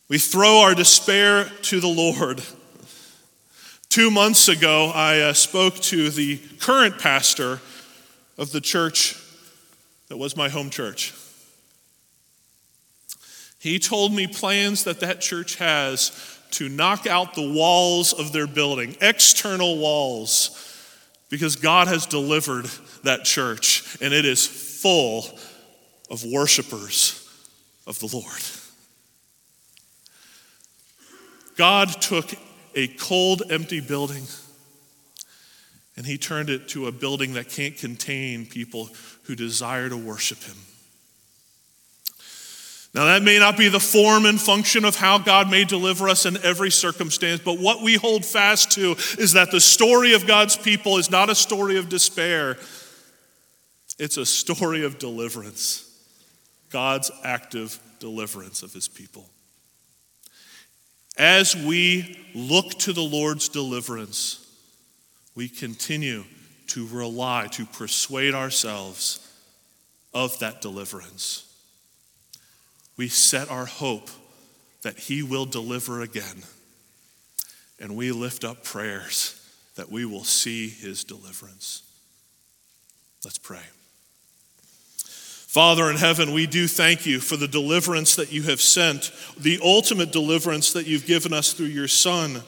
We 0.10 0.18
throw 0.18 0.62
our 0.62 0.74
despair 0.74 1.46
to 1.46 1.80
the 1.80 1.88
Lord. 1.88 2.42
Two 3.90 4.10
months 4.10 4.48
ago, 4.48 4.92
I 4.92 5.20
uh, 5.20 5.34
spoke 5.34 5.76
to 5.76 6.10
the 6.10 6.38
current 6.60 6.98
pastor 6.98 7.62
of 8.40 8.52
the 8.52 8.60
church 8.60 9.22
that 10.10 10.18
was 10.18 10.38
my 10.38 10.50
home 10.50 10.70
church. 10.70 11.13
He 13.60 13.80
told 13.80 14.13
me 14.13 14.28
plans 14.28 14.84
that 14.84 15.00
that 15.00 15.22
church 15.22 15.56
has 15.56 16.12
to 16.52 16.70
knock 16.70 17.08
out 17.08 17.34
the 17.34 17.52
walls 17.52 18.13
of 18.13 18.32
their 18.32 18.48
building, 18.48 18.96
external 19.02 19.78
walls, 19.78 20.62
because 21.30 21.56
God 21.56 21.88
has 21.88 22.06
delivered 22.06 22.65
that 23.04 23.24
church 23.24 23.98
and 24.02 24.13
it 24.13 24.26
is 24.26 24.46
full 24.46 25.26
of 26.12 26.24
worshipers 26.24 27.28
of 27.88 28.00
the 28.00 28.08
Lord. 28.08 28.41
God 31.58 31.89
took 32.02 32.34
a 32.76 32.88
cold, 32.88 33.44
empty 33.50 33.80
building 33.80 34.26
and 35.98 36.06
he 36.06 36.18
turned 36.18 36.50
it 36.50 36.68
to 36.70 36.88
a 36.88 36.92
building 36.92 37.34
that 37.34 37.50
can't 37.50 37.78
contain 37.78 38.46
people 38.46 38.90
who 39.24 39.36
desire 39.36 39.90
to 39.90 39.98
worship 39.98 40.44
him. 40.44 40.58
Now, 42.94 43.06
that 43.06 43.24
may 43.24 43.40
not 43.40 43.58
be 43.58 43.68
the 43.68 43.80
form 43.80 44.26
and 44.26 44.40
function 44.40 44.86
of 44.86 44.96
how 44.96 45.18
God 45.18 45.52
may 45.52 45.66
deliver 45.66 46.08
us 46.08 46.26
in 46.26 46.38
every 46.44 46.72
circumstance, 46.72 47.42
but 47.44 47.60
what 47.60 47.82
we 47.82 47.96
hold 47.96 48.24
fast 48.24 48.72
to 48.72 48.92
is 49.20 49.34
that 49.34 49.52
the 49.52 49.60
story 49.60 50.14
of 50.14 50.26
God's 50.26 50.56
people 50.56 50.98
is 50.98 51.12
not 51.12 51.30
a 51.30 51.36
story 51.36 51.78
of 51.78 51.90
despair, 51.90 52.58
it's 54.00 54.16
a 54.16 54.26
story 54.26 54.86
of 54.86 54.98
deliverance. 54.98 55.82
God's 56.70 57.12
active 57.24 57.80
deliverance 58.00 58.64
of 58.64 58.74
his 58.74 58.88
people. 58.88 59.30
As 61.18 61.56
we 61.56 62.18
look 62.34 62.72
to 62.80 62.94
the 62.94 63.02
Lord's 63.02 63.50
deliverance, 63.50 64.45
we 65.36 65.50
continue 65.50 66.24
to 66.67 66.88
rely, 66.88 67.48
to 67.52 67.65
persuade 67.65 68.34
ourselves 68.34 69.19
of 70.13 70.38
that 70.39 70.62
deliverance. 70.62 71.45
We 72.98 73.10
set 73.10 73.52
our 73.52 73.65
hope 73.65 74.10
that 74.82 74.98
He 74.98 75.21
will 75.21 75.45
deliver 75.45 76.02
again, 76.02 76.43
and 77.80 77.95
we 77.95 78.12
lift 78.12 78.43
up 78.43 78.63
prayers 78.63 79.41
that 79.76 79.91
we 79.91 80.06
will 80.06 80.24
see 80.24 80.69
His 80.69 81.04
deliverance. 81.04 81.84
Let's 83.24 83.38
pray. 83.38 83.63
Father 85.56 85.89
in 85.89 85.95
heaven, 85.95 86.34
we 86.34 86.48
do 86.48 86.67
thank 86.67 87.06
you 87.06 87.19
for 87.19 87.38
the 87.38 87.48
deliverance 87.48 88.17
that 88.17 88.32
you 88.32 88.43
have 88.43 88.60
sent, 88.60 89.12
the 89.38 89.60
ultimate 89.63 90.12
deliverance 90.12 90.74
that 90.74 90.86
you've 90.86 91.06
given 91.06 91.32
us 91.32 91.54
through 91.54 91.67
your 91.67 91.88
Son. 91.88 92.43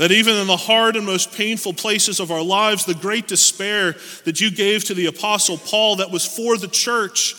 That 0.00 0.12
even 0.12 0.36
in 0.36 0.46
the 0.46 0.56
hard 0.56 0.96
and 0.96 1.04
most 1.04 1.34
painful 1.34 1.74
places 1.74 2.20
of 2.20 2.30
our 2.30 2.40
lives, 2.40 2.86
the 2.86 2.94
great 2.94 3.28
despair 3.28 3.96
that 4.24 4.40
you 4.40 4.50
gave 4.50 4.82
to 4.84 4.94
the 4.94 5.04
Apostle 5.04 5.58
Paul 5.58 5.96
that 5.96 6.10
was 6.10 6.24
for 6.24 6.56
the 6.56 6.68
church, 6.68 7.34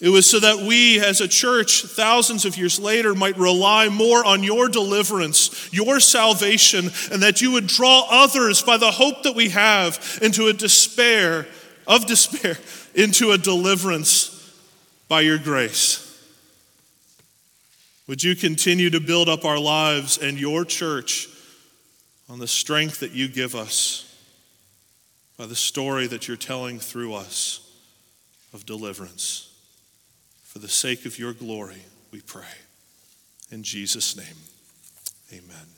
it 0.00 0.08
was 0.08 0.28
so 0.28 0.40
that 0.40 0.66
we 0.66 0.98
as 0.98 1.20
a 1.20 1.28
church, 1.28 1.84
thousands 1.84 2.44
of 2.44 2.58
years 2.58 2.80
later, 2.80 3.14
might 3.14 3.38
rely 3.38 3.88
more 3.88 4.24
on 4.24 4.42
your 4.42 4.68
deliverance, 4.68 5.72
your 5.72 6.00
salvation, 6.00 6.90
and 7.12 7.22
that 7.22 7.40
you 7.40 7.52
would 7.52 7.68
draw 7.68 8.04
others 8.10 8.62
by 8.62 8.78
the 8.78 8.90
hope 8.90 9.22
that 9.22 9.36
we 9.36 9.50
have 9.50 10.18
into 10.20 10.48
a 10.48 10.52
despair, 10.52 11.46
of 11.86 12.04
despair, 12.06 12.58
into 12.96 13.30
a 13.30 13.38
deliverance 13.38 14.32
by 15.06 15.20
your 15.20 15.38
grace. 15.38 16.02
Would 18.08 18.24
you 18.24 18.34
continue 18.34 18.90
to 18.90 18.98
build 18.98 19.28
up 19.28 19.44
our 19.44 19.60
lives 19.60 20.18
and 20.18 20.36
your 20.36 20.64
church 20.64 21.28
on 22.28 22.38
the 22.38 22.48
strength 22.48 23.00
that 23.00 23.12
you 23.12 23.28
give 23.28 23.54
us 23.54 24.02
by 25.36 25.46
the 25.46 25.54
story 25.54 26.06
that 26.06 26.26
you're 26.28 26.36
telling 26.36 26.78
through 26.78 27.14
us 27.14 27.60
of 28.52 28.66
deliverance? 28.66 29.52
For 30.42 30.58
the 30.58 30.68
sake 30.68 31.04
of 31.04 31.18
your 31.18 31.32
glory, 31.32 31.82
we 32.10 32.20
pray. 32.20 32.44
In 33.50 33.62
Jesus' 33.62 34.16
name, 34.16 34.36
amen. 35.32 35.75